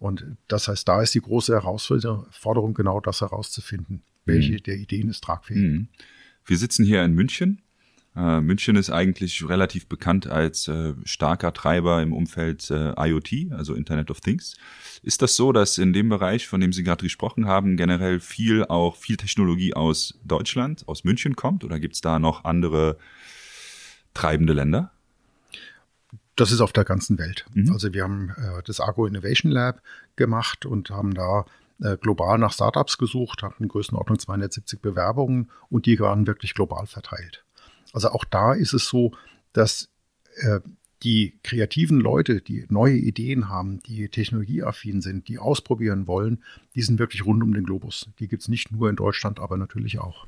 Und 0.04 0.26
das 0.50 0.68
heißt, 0.68 0.86
da 0.86 1.02
ist 1.02 1.16
die 1.16 1.22
große 1.22 1.54
Herausforderung, 1.54 2.74
genau 2.74 3.00
das 3.00 3.22
herauszufinden. 3.22 4.04
Welche 4.26 4.54
mhm. 4.54 4.64
der 4.64 4.76
Ideen 4.76 5.10
ist 5.10 5.24
tragfähig? 5.24 5.60
Mhm. 5.60 5.88
Wir 6.46 6.58
sitzen 6.58 6.84
hier 6.84 7.04
in 7.04 7.14
München 7.14 7.62
äh, 8.16 8.42
München 8.42 8.76
ist 8.76 8.92
eigentlich 8.92 9.48
relativ 9.48 9.88
bekannt 9.88 10.28
als 10.28 10.68
äh, 10.68 10.94
starker 11.04 11.52
Treiber 11.52 12.02
im 12.02 12.14
Umfeld 12.14 12.70
äh, 12.70 12.94
IoT, 12.96 13.52
also 13.52 13.74
Internet 13.74 14.12
of 14.12 14.22
Things. 14.22 14.56
Ist 15.02 15.22
das 15.22 15.36
so, 15.36 15.52
dass 15.52 15.78
in 15.80 15.94
dem 15.94 16.10
Bereich, 16.10 16.48
von 16.48 16.62
dem 16.62 16.74
Sie 16.74 16.84
gerade 16.84 17.04
gesprochen 17.04 17.48
haben, 17.48 17.76
generell 17.76 18.20
viel 18.20 18.66
auch 18.66 18.98
viel 18.98 19.18
Technologie 19.18 19.74
aus 19.74 20.20
Deutschland, 20.24 20.88
aus 20.88 21.04
München 21.04 21.36
kommt? 21.36 21.64
Oder 21.64 21.80
gibt 21.80 21.96
es 21.96 22.02
da 22.02 22.20
noch 22.20 22.44
andere 22.44 22.98
treibende 24.14 24.54
Länder? 24.54 24.92
Das 26.36 26.52
ist 26.52 26.62
auf 26.62 26.74
der 26.74 26.84
ganzen 26.84 27.18
Welt. 27.20 27.46
Mhm. 27.54 27.72
Also 27.72 27.94
wir 27.94 28.04
haben 28.04 28.30
äh, 28.32 28.64
das 28.66 28.80
Argo 28.80 29.06
Innovation 29.06 29.52
Lab 29.52 29.82
gemacht 30.16 30.66
und 30.66 30.90
haben 30.90 31.14
da 31.14 31.46
äh, 31.82 31.98
global 31.98 32.38
nach 32.38 32.54
Startups 32.54 32.98
gesucht, 32.98 33.44
hatten 33.44 33.64
in 33.64 33.70
Größenordnung 33.70 34.20
270 34.20 34.82
Bewerbungen 34.82 35.50
und 35.70 35.86
die 35.86 36.00
waren 36.00 36.28
wirklich 36.28 36.54
global 36.54 36.88
verteilt. 36.88 37.44
Also 37.94 38.10
auch 38.10 38.26
da 38.26 38.54
ist 38.54 38.74
es 38.74 38.88
so, 38.88 39.12
dass 39.54 39.90
äh, 40.38 40.60
die 41.04 41.38
kreativen 41.44 42.00
Leute, 42.00 42.42
die 42.42 42.66
neue 42.70 42.96
Ideen 42.96 43.50
haben, 43.50 43.82
die 43.84 44.08
technologieaffin 44.08 45.02
sind, 45.02 45.28
die 45.28 45.38
ausprobieren 45.38 46.08
wollen, 46.08 46.44
die 46.76 46.82
sind 46.82 46.98
wirklich 46.98 47.26
rund 47.26 47.44
um 47.44 47.54
den 47.54 47.66
Globus. 47.66 48.10
Die 48.20 48.28
gibt 48.28 48.42
es 48.42 48.48
nicht 48.48 48.72
nur 48.72 48.90
in 48.90 48.96
Deutschland, 48.96 49.40
aber 49.40 49.58
natürlich 49.58 50.00
auch. 50.00 50.28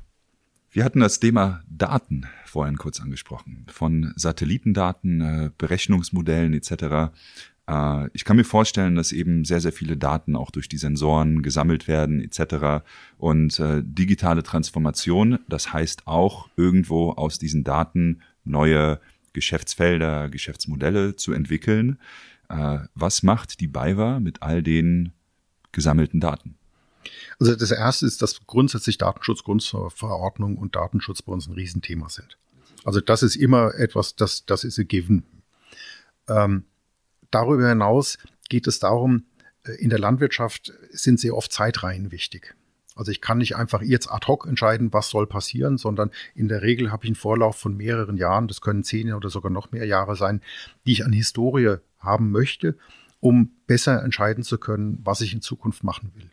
Wir 0.70 0.84
hatten 0.84 1.00
das 1.00 1.20
Thema 1.20 1.62
Daten 1.68 2.26
vorhin 2.44 2.76
kurz 2.76 3.00
angesprochen, 3.00 3.66
von 3.68 4.12
Satellitendaten, 4.16 5.20
äh, 5.20 5.50
Berechnungsmodellen 5.56 6.54
etc. 6.54 7.12
Äh, 7.66 8.08
ich 8.12 8.24
kann 8.24 8.36
mir 8.36 8.44
vorstellen, 8.44 8.94
dass 8.94 9.12
eben 9.12 9.44
sehr, 9.44 9.60
sehr 9.60 9.72
viele 9.72 9.96
Daten 9.96 10.36
auch 10.36 10.50
durch 10.50 10.68
die 10.68 10.78
Sensoren 10.78 11.42
gesammelt 11.42 11.88
werden 11.88 12.20
etc. 12.20 12.84
Und 13.18 13.58
äh, 13.60 13.82
digitale 13.84 14.42
Transformation, 14.42 15.38
das 15.48 15.72
heißt 15.72 16.06
auch 16.06 16.48
irgendwo 16.56 17.10
aus 17.10 17.38
diesen 17.38 17.64
Daten 17.64 18.22
neue 18.44 19.00
Geschäftsfelder, 19.32 20.30
Geschäftsmodelle 20.30 21.16
zu 21.16 21.32
entwickeln. 21.32 21.98
Was 22.48 23.24
macht 23.24 23.60
die 23.60 23.66
BayWa 23.66 24.20
mit 24.20 24.40
all 24.40 24.62
den 24.62 25.10
gesammelten 25.72 26.20
Daten? 26.20 26.54
Also 27.38 27.54
das 27.54 27.70
erste 27.70 28.06
ist, 28.06 28.22
dass 28.22 28.46
grundsätzlich 28.46 28.98
Datenschutzgrundverordnung 28.98 30.56
und 30.56 30.76
Datenschutz 30.76 31.22
bei 31.22 31.32
uns 31.32 31.46
ein 31.46 31.52
Riesenthema 31.52 32.08
sind. 32.08 32.38
Also 32.84 33.00
das 33.00 33.22
ist 33.22 33.36
immer 33.36 33.74
etwas, 33.74 34.16
das, 34.16 34.46
das 34.46 34.64
ist 34.64 34.78
a 34.78 34.84
given. 34.84 35.24
Ähm, 36.28 36.64
Darüber 37.30 37.68
hinaus 37.68 38.18
geht 38.48 38.66
es 38.66 38.78
darum, 38.78 39.24
äh, 39.64 39.72
in 39.72 39.90
der 39.90 39.98
Landwirtschaft 39.98 40.72
sind 40.90 41.20
sehr 41.20 41.36
oft 41.36 41.52
Zeitreihen 41.52 42.10
wichtig. 42.10 42.54
Also 42.94 43.10
ich 43.10 43.20
kann 43.20 43.38
nicht 43.38 43.56
einfach 43.56 43.82
jetzt 43.82 44.10
ad 44.10 44.26
hoc 44.26 44.46
entscheiden, 44.46 44.92
was 44.92 45.10
soll 45.10 45.26
passieren, 45.26 45.76
sondern 45.76 46.10
in 46.34 46.48
der 46.48 46.62
Regel 46.62 46.90
habe 46.90 47.04
ich 47.04 47.10
einen 47.10 47.16
Vorlauf 47.16 47.56
von 47.56 47.76
mehreren 47.76 48.16
Jahren, 48.16 48.48
das 48.48 48.62
können 48.62 48.84
zehn 48.84 49.12
oder 49.12 49.28
sogar 49.28 49.50
noch 49.50 49.70
mehr 49.70 49.84
Jahre 49.84 50.16
sein, 50.16 50.40
die 50.86 50.92
ich 50.92 51.04
an 51.04 51.12
Historie 51.12 51.76
haben 51.98 52.30
möchte, 52.30 52.78
um 53.20 53.50
besser 53.66 54.02
entscheiden 54.02 54.44
zu 54.44 54.56
können, 54.56 54.98
was 55.04 55.20
ich 55.20 55.34
in 55.34 55.42
Zukunft 55.42 55.84
machen 55.84 56.12
will. 56.14 56.30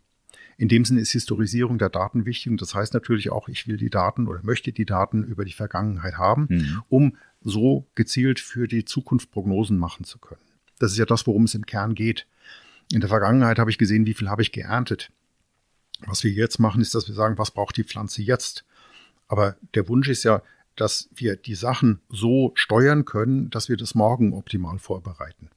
In 0.57 0.67
dem 0.67 0.85
Sinne 0.85 1.01
ist 1.01 1.11
Historisierung 1.11 1.77
der 1.77 1.89
Daten 1.89 2.25
wichtig 2.25 2.51
und 2.51 2.61
das 2.61 2.75
heißt 2.75 2.93
natürlich 2.93 3.31
auch, 3.31 3.47
ich 3.47 3.67
will 3.67 3.77
die 3.77 3.89
Daten 3.89 4.27
oder 4.27 4.41
möchte 4.43 4.71
die 4.71 4.85
Daten 4.85 5.23
über 5.23 5.45
die 5.45 5.53
Vergangenheit 5.53 6.17
haben, 6.17 6.47
mhm. 6.49 6.83
um 6.89 7.17
so 7.41 7.87
gezielt 7.95 8.39
für 8.39 8.67
die 8.67 8.85
Zukunft 8.85 9.31
Prognosen 9.31 9.77
machen 9.77 10.05
zu 10.05 10.19
können. 10.19 10.41
Das 10.79 10.91
ist 10.91 10.97
ja 10.97 11.05
das, 11.05 11.27
worum 11.27 11.43
es 11.43 11.55
im 11.55 11.65
Kern 11.65 11.95
geht. 11.95 12.27
In 12.91 12.99
der 12.99 13.09
Vergangenheit 13.09 13.59
habe 13.59 13.71
ich 13.71 13.77
gesehen, 13.77 14.05
wie 14.05 14.13
viel 14.13 14.29
habe 14.29 14.41
ich 14.41 14.51
geerntet. 14.51 15.11
Was 16.05 16.23
wir 16.23 16.31
jetzt 16.31 16.59
machen, 16.59 16.81
ist, 16.81 16.95
dass 16.95 17.07
wir 17.07 17.15
sagen, 17.15 17.37
was 17.37 17.51
braucht 17.51 17.77
die 17.77 17.83
Pflanze 17.83 18.21
jetzt? 18.21 18.65
Aber 19.27 19.55
der 19.73 19.87
Wunsch 19.87 20.09
ist 20.09 20.23
ja, 20.23 20.41
dass 20.75 21.09
wir 21.15 21.35
die 21.35 21.55
Sachen 21.55 22.01
so 22.09 22.51
steuern 22.55 23.05
können, 23.05 23.49
dass 23.49 23.69
wir 23.69 23.77
das 23.77 23.95
morgen 23.95 24.33
optimal 24.33 24.79
vorbereiten. 24.79 25.49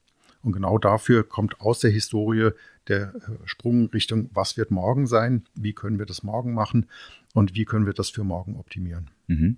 Und 0.47 0.53
genau 0.53 0.79
dafür 0.79 1.29
kommt 1.29 1.61
aus 1.61 1.81
der 1.81 1.91
Historie 1.91 2.51
der 2.87 3.13
äh, 3.17 3.21
Sprung 3.47 3.89
Richtung, 3.89 4.31
was 4.33 4.57
wird 4.57 4.71
morgen 4.71 5.09
sein, 5.09 5.43
wie 5.57 5.73
können 5.73 5.99
wir 5.99 6.07
das 6.07 6.23
morgen 6.23 6.55
machen 6.55 6.87
und 7.35 7.57
wie 7.57 7.65
können 7.65 7.85
wir 7.85 7.95
das 7.95 8.11
für 8.11 8.23
morgen 8.23 8.55
optimieren. 8.55 9.11
Mhm. 9.27 9.57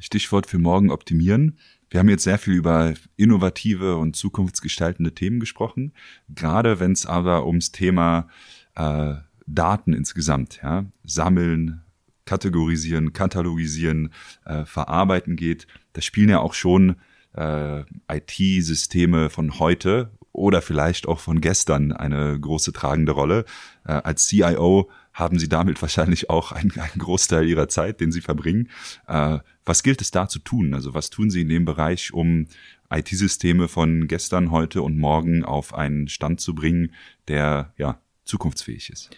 Stichwort 0.00 0.48
für 0.48 0.58
morgen 0.58 0.90
optimieren. 0.90 1.58
Wir 1.90 2.00
haben 2.00 2.08
jetzt 2.08 2.24
sehr 2.24 2.38
viel 2.38 2.54
über 2.54 2.92
innovative 3.16 3.98
und 3.98 4.16
zukunftsgestaltende 4.16 5.14
Themen 5.14 5.38
gesprochen, 5.38 5.92
gerade 6.28 6.80
wenn 6.80 6.90
es 6.90 7.06
aber 7.06 7.46
ums 7.46 7.70
Thema 7.70 8.28
äh, 8.74 9.14
Daten 9.46 9.92
insgesamt, 9.92 10.58
ja, 10.60 10.86
sammeln, 11.04 11.82
kategorisieren, 12.24 13.12
katalogisieren, 13.12 14.12
äh, 14.44 14.64
verarbeiten 14.64 15.36
geht. 15.36 15.68
Da 15.92 16.00
spielen 16.00 16.30
ja 16.30 16.40
auch 16.40 16.54
schon 16.54 16.96
äh, 17.34 17.82
IT-Systeme 18.08 19.30
von 19.30 19.58
heute 19.58 20.10
oder 20.32 20.62
vielleicht 20.62 21.06
auch 21.06 21.18
von 21.18 21.40
gestern 21.40 21.92
eine 21.92 22.38
große 22.38 22.72
tragende 22.72 23.12
Rolle. 23.12 23.44
Äh, 23.84 23.92
als 23.92 24.26
CIO 24.26 24.90
haben 25.12 25.38
Sie 25.38 25.48
damit 25.48 25.80
wahrscheinlich 25.82 26.30
auch 26.30 26.52
einen, 26.52 26.72
einen 26.72 26.98
Großteil 26.98 27.46
Ihrer 27.46 27.68
Zeit, 27.68 28.00
den 28.00 28.12
Sie 28.12 28.20
verbringen. 28.20 28.68
Äh, 29.06 29.38
was 29.64 29.82
gilt 29.82 30.00
es 30.00 30.10
da 30.10 30.28
zu 30.28 30.38
tun? 30.38 30.74
Also 30.74 30.94
was 30.94 31.10
tun 31.10 31.30
Sie 31.30 31.42
in 31.42 31.48
dem 31.48 31.64
Bereich, 31.64 32.12
um 32.12 32.46
IT-Systeme 32.92 33.68
von 33.68 34.08
gestern, 34.08 34.50
heute 34.50 34.82
und 34.82 34.98
morgen 34.98 35.44
auf 35.44 35.74
einen 35.74 36.08
Stand 36.08 36.40
zu 36.40 36.54
bringen, 36.54 36.94
der 37.28 37.72
ja 37.76 38.00
zukunftsfähig 38.24 38.90
ist? 38.90 39.10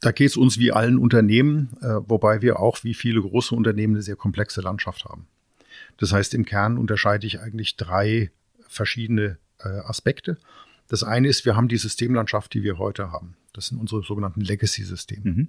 Da 0.00 0.12
geht 0.12 0.28
es 0.28 0.36
uns 0.36 0.58
wie 0.58 0.70
allen 0.70 0.98
Unternehmen, 0.98 1.70
äh, 1.80 1.96
wobei 2.06 2.42
wir 2.42 2.60
auch 2.60 2.84
wie 2.84 2.94
viele 2.94 3.22
große 3.22 3.54
Unternehmen 3.54 3.94
eine 3.94 4.02
sehr 4.02 4.16
komplexe 4.16 4.60
Landschaft 4.60 5.04
haben. 5.06 5.28
Das 5.98 6.12
heißt, 6.12 6.34
im 6.34 6.44
Kern 6.44 6.78
unterscheide 6.78 7.26
ich 7.26 7.40
eigentlich 7.40 7.76
drei 7.76 8.30
verschiedene 8.68 9.38
äh, 9.60 9.68
Aspekte. 9.68 10.38
Das 10.88 11.02
eine 11.02 11.28
ist, 11.28 11.44
wir 11.44 11.56
haben 11.56 11.68
die 11.68 11.76
Systemlandschaft, 11.76 12.52
die 12.54 12.62
wir 12.62 12.78
heute 12.78 13.10
haben. 13.10 13.36
Das 13.52 13.68
sind 13.68 13.78
unsere 13.78 14.02
sogenannten 14.02 14.40
Legacy-Systeme. 14.40 15.30
Mhm. 15.30 15.48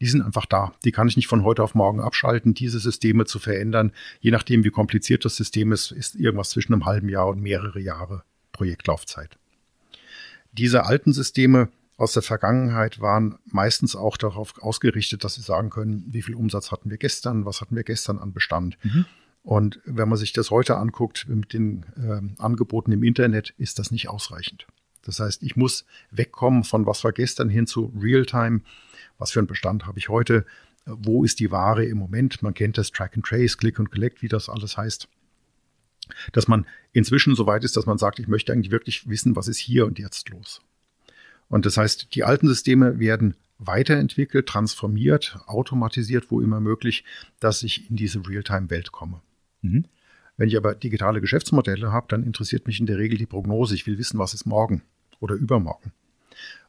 Die 0.00 0.06
sind 0.06 0.22
einfach 0.22 0.46
da. 0.46 0.74
Die 0.84 0.92
kann 0.92 1.08
ich 1.08 1.16
nicht 1.16 1.26
von 1.26 1.42
heute 1.42 1.62
auf 1.62 1.74
morgen 1.74 2.00
abschalten. 2.00 2.54
Diese 2.54 2.78
Systeme 2.78 3.24
zu 3.24 3.40
verändern, 3.40 3.92
je 4.20 4.30
nachdem, 4.30 4.62
wie 4.62 4.70
kompliziert 4.70 5.24
das 5.24 5.34
System 5.34 5.72
ist, 5.72 5.90
ist 5.90 6.14
irgendwas 6.14 6.50
zwischen 6.50 6.72
einem 6.72 6.86
halben 6.86 7.08
Jahr 7.08 7.26
und 7.26 7.40
mehrere 7.40 7.80
Jahre 7.80 8.22
Projektlaufzeit. 8.52 9.38
Diese 10.52 10.84
alten 10.86 11.12
Systeme 11.12 11.68
aus 11.96 12.12
der 12.12 12.22
Vergangenheit 12.22 13.00
waren 13.00 13.38
meistens 13.46 13.96
auch 13.96 14.16
darauf 14.16 14.62
ausgerichtet, 14.62 15.24
dass 15.24 15.34
sie 15.34 15.42
sagen 15.42 15.68
können, 15.70 16.04
wie 16.10 16.22
viel 16.22 16.36
Umsatz 16.36 16.70
hatten 16.70 16.90
wir 16.90 16.96
gestern, 16.96 17.44
was 17.44 17.60
hatten 17.60 17.74
wir 17.74 17.82
gestern 17.82 18.18
an 18.18 18.32
Bestand. 18.32 18.78
Mhm. 18.84 19.04
Und 19.48 19.80
wenn 19.86 20.10
man 20.10 20.18
sich 20.18 20.34
das 20.34 20.50
heute 20.50 20.76
anguckt 20.76 21.26
mit 21.26 21.54
den 21.54 21.86
äh, 21.96 22.20
Angeboten 22.36 22.92
im 22.92 23.02
Internet, 23.02 23.54
ist 23.56 23.78
das 23.78 23.90
nicht 23.90 24.10
ausreichend. 24.10 24.66
Das 25.04 25.20
heißt, 25.20 25.42
ich 25.42 25.56
muss 25.56 25.86
wegkommen 26.10 26.64
von 26.64 26.84
was 26.84 27.02
war 27.02 27.12
gestern 27.12 27.48
hin 27.48 27.66
zu 27.66 27.90
Realtime. 27.98 28.60
Was 29.16 29.30
für 29.30 29.40
einen 29.40 29.46
Bestand 29.46 29.86
habe 29.86 29.98
ich 29.98 30.10
heute? 30.10 30.44
Wo 30.84 31.24
ist 31.24 31.40
die 31.40 31.50
Ware 31.50 31.82
im 31.86 31.96
Moment? 31.96 32.42
Man 32.42 32.52
kennt 32.52 32.76
das 32.76 32.90
Track 32.90 33.16
and 33.16 33.24
Trace, 33.24 33.56
Click 33.56 33.80
and 33.80 33.90
Collect, 33.90 34.20
wie 34.20 34.28
das 34.28 34.50
alles 34.50 34.76
heißt. 34.76 35.08
Dass 36.32 36.46
man 36.46 36.66
inzwischen 36.92 37.34
so 37.34 37.46
weit 37.46 37.64
ist, 37.64 37.74
dass 37.74 37.86
man 37.86 37.96
sagt, 37.96 38.18
ich 38.18 38.28
möchte 38.28 38.52
eigentlich 38.52 38.70
wirklich 38.70 39.08
wissen, 39.08 39.34
was 39.34 39.48
ist 39.48 39.56
hier 39.56 39.86
und 39.86 39.98
jetzt 39.98 40.28
los. 40.28 40.60
Und 41.48 41.64
das 41.64 41.78
heißt, 41.78 42.14
die 42.14 42.22
alten 42.22 42.48
Systeme 42.48 42.98
werden 42.98 43.34
weiterentwickelt, 43.56 44.46
transformiert, 44.46 45.38
automatisiert, 45.46 46.30
wo 46.30 46.42
immer 46.42 46.60
möglich, 46.60 47.02
dass 47.40 47.62
ich 47.62 47.88
in 47.88 47.96
diese 47.96 48.28
Realtime-Welt 48.28 48.92
komme. 48.92 49.22
Mhm. 49.62 49.84
Wenn 50.36 50.48
ich 50.48 50.56
aber 50.56 50.74
digitale 50.74 51.20
Geschäftsmodelle 51.20 51.92
habe, 51.92 52.06
dann 52.08 52.22
interessiert 52.22 52.66
mich 52.66 52.78
in 52.78 52.86
der 52.86 52.98
Regel 52.98 53.18
die 53.18 53.26
Prognose. 53.26 53.74
Ich 53.74 53.86
will 53.86 53.98
wissen, 53.98 54.18
was 54.18 54.34
ist 54.34 54.46
morgen 54.46 54.82
oder 55.20 55.34
übermorgen. 55.34 55.92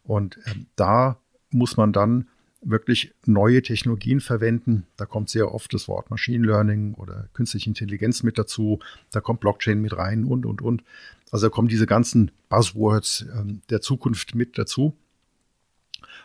Und 0.03 0.39
ähm, 0.47 0.65
da 0.75 1.19
muss 1.51 1.77
man 1.77 1.93
dann 1.93 2.27
wirklich 2.61 3.13
neue 3.25 3.61
Technologien 3.61 4.19
verwenden. 4.19 4.85
Da 4.97 5.05
kommt 5.05 5.29
sehr 5.29 5.53
oft 5.53 5.73
das 5.73 5.87
Wort 5.87 6.09
Machine 6.09 6.45
Learning 6.45 6.93
oder 6.95 7.29
künstliche 7.33 7.69
Intelligenz 7.69 8.23
mit 8.23 8.37
dazu. 8.37 8.79
Da 9.11 9.21
kommt 9.21 9.39
Blockchain 9.39 9.79
mit 9.79 9.95
rein 9.95 10.25
und, 10.25 10.45
und, 10.45 10.61
und. 10.61 10.83
Also 11.31 11.47
da 11.47 11.51
kommen 11.51 11.67
diese 11.67 11.85
ganzen 11.85 12.31
Buzzwords 12.49 13.25
ähm, 13.33 13.61
der 13.69 13.81
Zukunft 13.81 14.35
mit 14.35 14.57
dazu. 14.57 14.95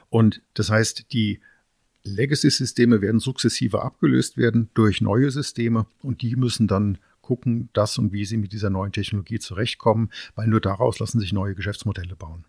Und 0.09 0.41
das 0.55 0.71
heißt, 0.71 1.13
die 1.13 1.41
Legacy-Systeme 2.05 3.01
werden 3.01 3.19
sukzessive 3.19 3.83
abgelöst 3.83 4.37
werden 4.37 4.71
durch 4.75 5.01
neue 5.01 5.31
Systeme 5.31 5.87
und 6.03 6.23
die 6.23 6.37
müssen 6.37 6.69
dann 6.69 6.99
gucken, 7.23 7.71
dass 7.73 7.97
und 7.99 8.13
wie 8.13 8.25
sie 8.25 8.37
mit 8.37 8.53
dieser 8.53 8.71
neuen 8.71 8.93
Technologie 8.93 9.39
zurechtkommen, 9.39 10.11
weil 10.35 10.47
nur 10.47 10.61
daraus 10.61 10.99
lassen 10.99 11.19
sich 11.19 11.33
neue 11.33 11.55
Geschäftsmodelle 11.55 12.17
bauen. 12.17 12.45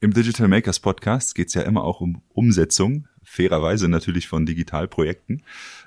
Im 0.00 0.12
Digital 0.12 0.48
Makers 0.48 0.80
Podcast 0.80 1.34
geht 1.34 1.48
es 1.48 1.54
ja 1.54 1.62
immer 1.62 1.82
auch 1.82 2.00
um 2.00 2.22
Umsetzung, 2.28 3.08
fairerweise 3.22 3.88
natürlich 3.88 4.28
von 4.28 4.46
Digitalprojekten. 4.46 5.42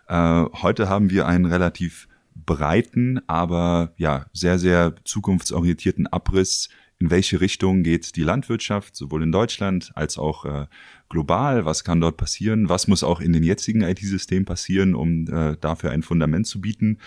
Äh, 0.08 0.46
heute 0.62 0.90
haben 0.90 1.10
wir 1.10 1.28
einen 1.28 1.46
relativ 1.46 2.08
breiten, 2.36 3.22
aber 3.28 3.94
ja, 3.98 4.26
sehr, 4.34 4.60
sehr 4.60 4.96
zukunftsorientierten 5.04 6.08
Abriss 6.08 6.70
in 7.02 7.10
welche 7.10 7.42
Richtung 7.42 7.82
geht 7.82 8.16
die 8.16 8.24
Landwirtschaft, 8.24 8.96
sowohl 8.96 9.24
in 9.24 9.32
Deutschland 9.32 9.92
als 9.96 10.20
auch 10.20 10.46
äh, 10.46 10.68
global, 11.10 11.66
was 11.66 11.84
kann 11.84 12.00
dort 12.00 12.16
passieren, 12.16 12.70
was 12.70 12.88
muss 12.88 13.04
auch 13.04 13.20
in 13.20 13.34
den 13.34 13.44
jetzigen 13.44 13.82
IT-Systemen 13.82 14.46
passieren, 14.46 14.94
um 14.94 15.28
äh, 15.28 15.58
dafür 15.60 15.90
ein 15.90 16.04
Fundament 16.04 16.46
zu 16.46 16.62
bieten. 16.62 17.00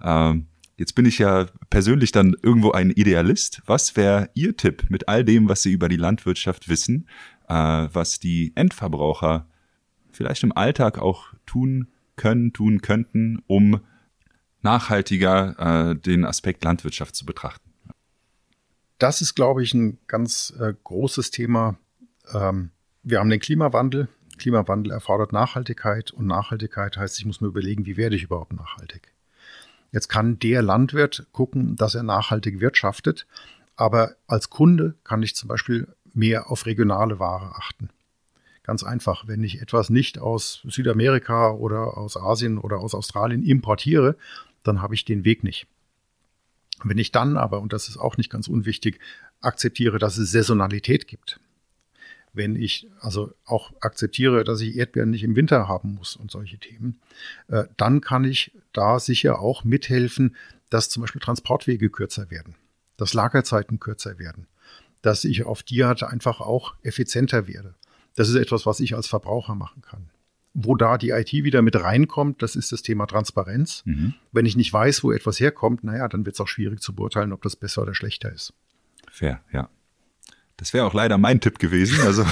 Äh, 0.00 0.36
jetzt 0.78 0.94
bin 0.94 1.04
ich 1.04 1.18
ja 1.18 1.46
persönlich 1.68 2.12
dann 2.12 2.34
irgendwo 2.42 2.70
ein 2.72 2.90
Idealist. 2.90 3.60
Was 3.66 3.94
wäre 3.94 4.30
Ihr 4.32 4.56
Tipp 4.56 4.86
mit 4.88 5.06
all 5.06 5.22
dem, 5.22 5.50
was 5.50 5.62
Sie 5.62 5.72
über 5.72 5.90
die 5.90 5.96
Landwirtschaft 5.96 6.70
wissen, 6.70 7.06
äh, 7.48 7.54
was 7.54 8.18
die 8.18 8.52
Endverbraucher 8.54 9.46
vielleicht 10.12 10.44
im 10.44 10.56
Alltag 10.56 10.98
auch 10.98 11.26
tun 11.44 11.88
können, 12.16 12.54
tun 12.54 12.80
könnten, 12.80 13.42
um 13.46 13.80
nachhaltiger 14.62 15.90
äh, 15.90 15.94
den 15.94 16.24
Aspekt 16.24 16.64
Landwirtschaft 16.64 17.14
zu 17.14 17.26
betrachten? 17.26 17.61
Das 19.02 19.20
ist, 19.20 19.34
glaube 19.34 19.62
ich, 19.62 19.74
ein 19.74 19.98
ganz 20.06 20.54
äh, 20.60 20.74
großes 20.84 21.30
Thema. 21.32 21.76
Ähm, 22.32 22.70
wir 23.02 23.18
haben 23.18 23.30
den 23.30 23.40
Klimawandel. 23.40 24.08
Klimawandel 24.38 24.92
erfordert 24.92 25.32
Nachhaltigkeit 25.32 26.12
und 26.12 26.26
Nachhaltigkeit 26.26 26.96
heißt, 26.96 27.18
ich 27.18 27.26
muss 27.26 27.40
mir 27.40 27.48
überlegen, 27.48 27.84
wie 27.84 27.96
werde 27.96 28.16
ich 28.16 28.22
überhaupt 28.22 28.52
nachhaltig. 28.52 29.12
Jetzt 29.90 30.08
kann 30.08 30.38
der 30.38 30.62
Landwirt 30.62 31.26
gucken, 31.32 31.76
dass 31.76 31.94
er 31.94 32.02
nachhaltig 32.02 32.60
wirtschaftet, 32.60 33.26
aber 33.76 34.14
als 34.26 34.50
Kunde 34.50 34.94
kann 35.04 35.22
ich 35.22 35.34
zum 35.34 35.48
Beispiel 35.48 35.88
mehr 36.14 36.50
auf 36.50 36.66
regionale 36.66 37.18
Ware 37.18 37.56
achten. 37.56 37.90
Ganz 38.62 38.84
einfach, 38.84 39.26
wenn 39.26 39.42
ich 39.42 39.60
etwas 39.60 39.90
nicht 39.90 40.18
aus 40.18 40.62
Südamerika 40.68 41.50
oder 41.50 41.98
aus 41.98 42.16
Asien 42.16 42.58
oder 42.58 42.78
aus 42.78 42.94
Australien 42.94 43.42
importiere, 43.42 44.16
dann 44.62 44.80
habe 44.80 44.94
ich 44.94 45.04
den 45.04 45.24
Weg 45.24 45.42
nicht. 45.42 45.66
Wenn 46.84 46.98
ich 46.98 47.12
dann 47.12 47.36
aber, 47.36 47.60
und 47.60 47.72
das 47.72 47.88
ist 47.88 47.96
auch 47.96 48.16
nicht 48.16 48.30
ganz 48.30 48.48
unwichtig, 48.48 49.00
akzeptiere, 49.40 49.98
dass 49.98 50.18
es 50.18 50.30
Saisonalität 50.30 51.08
gibt, 51.08 51.40
wenn 52.32 52.56
ich 52.56 52.88
also 53.00 53.32
auch 53.44 53.72
akzeptiere, 53.80 54.44
dass 54.44 54.60
ich 54.60 54.76
Erdbeeren 54.76 55.10
nicht 55.10 55.22
im 55.22 55.36
Winter 55.36 55.68
haben 55.68 55.94
muss 55.94 56.16
und 56.16 56.30
solche 56.30 56.58
Themen, 56.58 57.00
äh, 57.48 57.64
dann 57.76 58.00
kann 58.00 58.24
ich 58.24 58.52
da 58.72 58.98
sicher 58.98 59.40
auch 59.40 59.64
mithelfen, 59.64 60.36
dass 60.70 60.88
zum 60.88 61.02
Beispiel 61.02 61.20
Transportwege 61.20 61.90
kürzer 61.90 62.30
werden, 62.30 62.54
dass 62.96 63.12
Lagerzeiten 63.12 63.80
kürzer 63.80 64.18
werden, 64.18 64.46
dass 65.02 65.24
ich 65.24 65.44
auf 65.44 65.62
die 65.62 65.84
Art 65.84 66.02
einfach 66.02 66.40
auch 66.40 66.74
effizienter 66.82 67.46
werde. 67.46 67.74
Das 68.14 68.28
ist 68.28 68.36
etwas, 68.36 68.64
was 68.64 68.80
ich 68.80 68.94
als 68.94 69.06
Verbraucher 69.06 69.54
machen 69.54 69.82
kann. 69.82 70.10
Wo 70.54 70.74
da 70.76 70.98
die 70.98 71.10
IT 71.10 71.32
wieder 71.32 71.62
mit 71.62 71.76
reinkommt, 71.76 72.42
das 72.42 72.56
ist 72.56 72.72
das 72.72 72.82
Thema 72.82 73.06
Transparenz. 73.06 73.82
Mhm. 73.86 74.14
Wenn 74.32 74.46
ich 74.46 74.56
nicht 74.56 74.72
weiß, 74.72 75.02
wo 75.02 75.12
etwas 75.12 75.40
herkommt, 75.40 75.82
naja, 75.84 76.08
dann 76.08 76.26
wird 76.26 76.34
es 76.34 76.40
auch 76.40 76.48
schwierig 76.48 76.80
zu 76.80 76.94
beurteilen, 76.94 77.32
ob 77.32 77.42
das 77.42 77.56
besser 77.56 77.82
oder 77.82 77.94
schlechter 77.94 78.30
ist. 78.30 78.52
Fair, 79.10 79.40
ja. 79.52 79.68
Das 80.58 80.74
wäre 80.74 80.84
auch 80.84 80.94
leider 80.94 81.18
mein 81.18 81.40
Tipp 81.40 81.58
gewesen, 81.58 82.00
also 82.06 82.24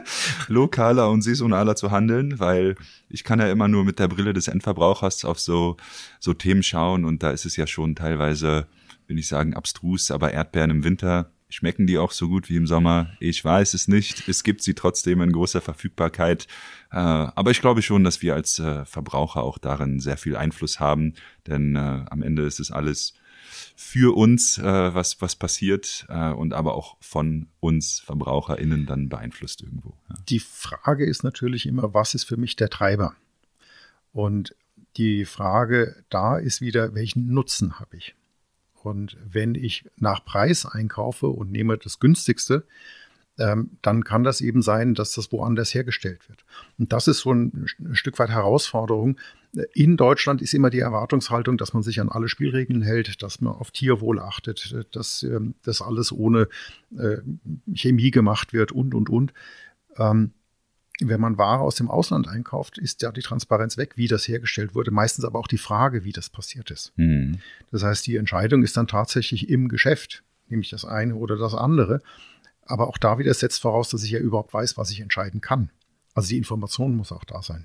lokaler 0.48 1.10
und 1.10 1.22
saisonaler 1.22 1.76
zu 1.76 1.90
handeln, 1.90 2.38
weil 2.38 2.74
ich 3.08 3.24
kann 3.24 3.38
ja 3.38 3.50
immer 3.50 3.68
nur 3.68 3.84
mit 3.84 3.98
der 3.98 4.08
Brille 4.08 4.34
des 4.34 4.48
Endverbrauchers 4.48 5.24
auf 5.24 5.38
so, 5.38 5.76
so 6.18 6.34
Themen 6.34 6.62
schauen 6.62 7.04
und 7.04 7.22
da 7.22 7.30
ist 7.30 7.46
es 7.46 7.56
ja 7.56 7.66
schon 7.66 7.94
teilweise, 7.94 8.66
will 9.06 9.18
ich 9.18 9.28
sagen, 9.28 9.54
abstrus, 9.54 10.10
aber 10.10 10.32
Erdbeeren 10.32 10.70
im 10.70 10.84
Winter, 10.84 11.30
Schmecken 11.50 11.86
die 11.86 11.96
auch 11.96 12.12
so 12.12 12.28
gut 12.28 12.50
wie 12.50 12.56
im 12.56 12.66
Sommer? 12.66 13.10
Ich 13.20 13.42
weiß 13.42 13.72
es 13.72 13.88
nicht. 13.88 14.28
Es 14.28 14.42
gibt 14.42 14.62
sie 14.62 14.74
trotzdem 14.74 15.22
in 15.22 15.32
großer 15.32 15.62
Verfügbarkeit. 15.62 16.46
Äh, 16.90 16.96
aber 16.96 17.50
ich 17.50 17.60
glaube 17.60 17.82
schon, 17.82 18.04
dass 18.04 18.22
wir 18.22 18.34
als 18.34 18.58
äh, 18.58 18.84
Verbraucher 18.84 19.42
auch 19.42 19.58
darin 19.58 20.00
sehr 20.00 20.16
viel 20.16 20.36
Einfluss 20.36 20.80
haben, 20.80 21.14
denn 21.46 21.76
äh, 21.76 22.04
am 22.10 22.22
Ende 22.22 22.42
ist 22.42 22.60
es 22.60 22.70
alles 22.70 23.14
für 23.74 24.16
uns, 24.16 24.60
was, 24.60 25.22
was 25.22 25.36
passiert 25.36 26.06
und 26.08 26.52
aber 26.52 26.74
auch 26.74 26.96
von 27.00 27.48
uns 27.60 28.00
VerbraucherInnen 28.00 28.86
dann 28.86 29.08
beeinflusst 29.08 29.62
irgendwo. 29.62 29.96
Die 30.28 30.40
Frage 30.40 31.06
ist 31.06 31.22
natürlich 31.22 31.64
immer, 31.64 31.94
was 31.94 32.14
ist 32.14 32.24
für 32.24 32.36
mich 32.36 32.56
der 32.56 32.70
Treiber? 32.70 33.14
Und 34.12 34.54
die 34.96 35.24
Frage 35.24 36.04
da 36.10 36.36
ist 36.36 36.60
wieder, 36.60 36.94
welchen 36.94 37.28
Nutzen 37.28 37.78
habe 37.78 37.96
ich? 37.96 38.14
Und 38.74 39.16
wenn 39.24 39.54
ich 39.54 39.84
nach 39.96 40.24
Preis 40.24 40.66
einkaufe 40.66 41.28
und 41.28 41.50
nehme 41.50 41.78
das 41.78 42.00
günstigste, 42.00 42.66
ähm, 43.38 43.70
dann 43.82 44.04
kann 44.04 44.24
das 44.24 44.40
eben 44.40 44.62
sein, 44.62 44.94
dass 44.94 45.12
das 45.12 45.32
woanders 45.32 45.72
hergestellt 45.72 46.28
wird. 46.28 46.44
Und 46.78 46.92
das 46.92 47.08
ist 47.08 47.20
so 47.20 47.32
ein, 47.32 47.66
ein, 47.78 47.94
Stück 47.94 48.18
weit 48.18 48.30
Herausforderung. 48.30 49.16
In 49.72 49.96
Deutschland 49.96 50.42
ist 50.42 50.54
immer 50.54 50.70
die 50.70 50.80
Erwartungshaltung, 50.80 51.56
dass 51.56 51.72
man 51.72 51.82
sich 51.82 52.00
an 52.00 52.08
alle 52.08 52.28
Spielregeln 52.28 52.82
hält, 52.82 53.22
dass 53.22 53.40
man 53.40 53.54
auf 53.54 53.70
Tierwohl 53.70 54.20
achtet, 54.20 54.86
dass 54.92 55.22
ähm, 55.22 55.54
das 55.62 55.80
alles 55.80 56.12
ohne 56.12 56.48
äh, 56.96 57.18
Chemie 57.74 58.10
gemacht 58.10 58.52
wird 58.52 58.72
und, 58.72 58.94
und, 58.94 59.08
und. 59.08 59.32
Ähm, 59.96 60.32
wenn 61.00 61.20
man 61.20 61.38
Ware 61.38 61.60
aus 61.60 61.76
dem 61.76 61.90
Ausland 61.90 62.26
einkauft, 62.26 62.78
ist 62.78 63.02
ja 63.02 63.12
die 63.12 63.20
Transparenz 63.20 63.76
weg, 63.76 63.92
wie 63.96 64.08
das 64.08 64.26
hergestellt 64.26 64.74
wurde. 64.74 64.90
Meistens 64.90 65.24
aber 65.24 65.38
auch 65.38 65.46
die 65.46 65.58
Frage, 65.58 66.04
wie 66.04 66.12
das 66.12 66.28
passiert 66.28 66.70
ist. 66.70 66.92
Mhm. 66.96 67.38
Das 67.70 67.84
heißt, 67.84 68.06
die 68.06 68.16
Entscheidung 68.16 68.64
ist 68.64 68.76
dann 68.76 68.88
tatsächlich 68.88 69.48
im 69.48 69.68
Geschäft, 69.68 70.24
nämlich 70.48 70.70
das 70.70 70.84
eine 70.84 71.14
oder 71.14 71.36
das 71.36 71.54
andere. 71.54 72.02
Aber 72.68 72.88
auch 72.88 72.98
da 72.98 73.18
wieder 73.18 73.34
setzt 73.34 73.60
voraus, 73.60 73.88
dass 73.88 74.04
ich 74.04 74.10
ja 74.10 74.20
überhaupt 74.20 74.54
weiß, 74.54 74.76
was 74.76 74.90
ich 74.90 75.00
entscheiden 75.00 75.40
kann. 75.40 75.70
Also 76.14 76.28
die 76.28 76.38
Information 76.38 76.96
muss 76.96 77.12
auch 77.12 77.24
da 77.24 77.42
sein. 77.42 77.64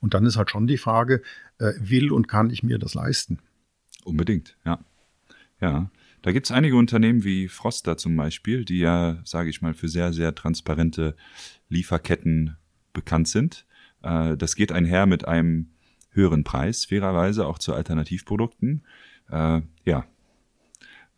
Und 0.00 0.14
dann 0.14 0.24
ist 0.24 0.36
halt 0.36 0.50
schon 0.50 0.66
die 0.66 0.78
Frage, 0.78 1.22
äh, 1.58 1.72
will 1.78 2.12
und 2.12 2.28
kann 2.28 2.50
ich 2.50 2.62
mir 2.62 2.78
das 2.78 2.94
leisten? 2.94 3.40
Unbedingt, 4.04 4.56
ja. 4.64 4.78
Ja. 5.60 5.90
Da 6.22 6.30
gibt 6.30 6.46
es 6.46 6.52
einige 6.52 6.76
Unternehmen 6.76 7.24
wie 7.24 7.48
Froster 7.48 7.96
zum 7.96 8.16
Beispiel, 8.16 8.64
die 8.64 8.78
ja, 8.78 9.20
sage 9.24 9.50
ich 9.50 9.60
mal, 9.60 9.74
für 9.74 9.88
sehr, 9.88 10.12
sehr 10.12 10.34
transparente 10.36 11.16
Lieferketten 11.68 12.56
bekannt 12.92 13.26
sind. 13.26 13.66
Äh, 14.02 14.36
das 14.36 14.54
geht 14.54 14.70
einher 14.70 15.06
mit 15.06 15.26
einem 15.26 15.70
höheren 16.10 16.44
Preis, 16.44 16.84
fairerweise 16.84 17.46
auch 17.46 17.58
zu 17.58 17.74
Alternativprodukten. 17.74 18.84
Äh, 19.30 19.62
ja, 19.84 20.04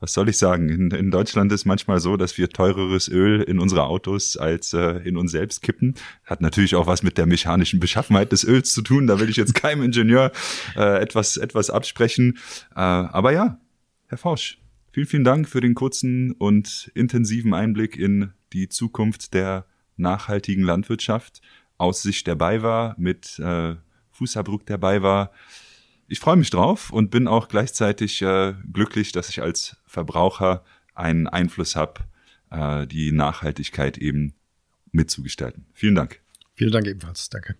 was 0.04 0.12
soll 0.12 0.28
ich 0.28 0.36
sagen? 0.36 0.68
In, 0.68 0.90
in, 0.90 1.10
Deutschland 1.10 1.50
ist 1.50 1.64
manchmal 1.64 1.98
so, 1.98 2.18
dass 2.18 2.36
wir 2.36 2.50
teureres 2.50 3.08
Öl 3.08 3.40
in 3.40 3.58
unsere 3.58 3.84
Autos 3.84 4.36
als 4.36 4.74
äh, 4.74 4.98
in 4.98 5.16
uns 5.16 5.32
selbst 5.32 5.62
kippen. 5.62 5.94
Hat 6.26 6.42
natürlich 6.42 6.74
auch 6.74 6.86
was 6.86 7.02
mit 7.02 7.16
der 7.16 7.24
mechanischen 7.24 7.80
Beschaffenheit 7.80 8.30
des 8.30 8.44
Öls 8.44 8.74
zu 8.74 8.82
tun. 8.82 9.06
Da 9.06 9.18
will 9.18 9.30
ich 9.30 9.36
jetzt 9.36 9.54
keinem 9.54 9.82
Ingenieur 9.82 10.30
äh, 10.76 11.00
etwas, 11.00 11.38
etwas 11.38 11.70
absprechen. 11.70 12.36
Äh, 12.76 12.80
aber 12.80 13.32
ja, 13.32 13.58
Herr 14.08 14.18
Forsch, 14.18 14.58
vielen, 14.92 15.06
vielen 15.06 15.24
Dank 15.24 15.48
für 15.48 15.62
den 15.62 15.74
kurzen 15.74 16.32
und 16.32 16.92
intensiven 16.94 17.54
Einblick 17.54 17.96
in 17.96 18.34
die 18.52 18.68
Zukunft 18.68 19.32
der 19.32 19.64
nachhaltigen 19.96 20.64
Landwirtschaft 20.64 21.40
aus 21.78 22.02
Sicht 22.02 22.26
der 22.26 22.34
BayWa 22.34 22.94
mit 22.98 23.38
äh, 23.38 23.76
Fußabdruck 24.10 24.66
der 24.66 24.76
BayWa. 24.76 25.30
Ich 26.14 26.20
freue 26.20 26.36
mich 26.36 26.50
drauf 26.50 26.92
und 26.92 27.10
bin 27.10 27.26
auch 27.26 27.48
gleichzeitig 27.48 28.22
äh, 28.22 28.54
glücklich, 28.72 29.10
dass 29.10 29.28
ich 29.30 29.42
als 29.42 29.78
Verbraucher 29.84 30.62
einen 30.94 31.26
Einfluss 31.26 31.74
habe, 31.74 32.02
äh, 32.52 32.86
die 32.86 33.10
Nachhaltigkeit 33.10 33.98
eben 33.98 34.32
mitzugestalten. 34.92 35.66
Vielen 35.72 35.96
Dank. 35.96 36.20
Vielen 36.54 36.70
Dank 36.70 36.86
ebenfalls. 36.86 37.30
Danke. 37.30 37.56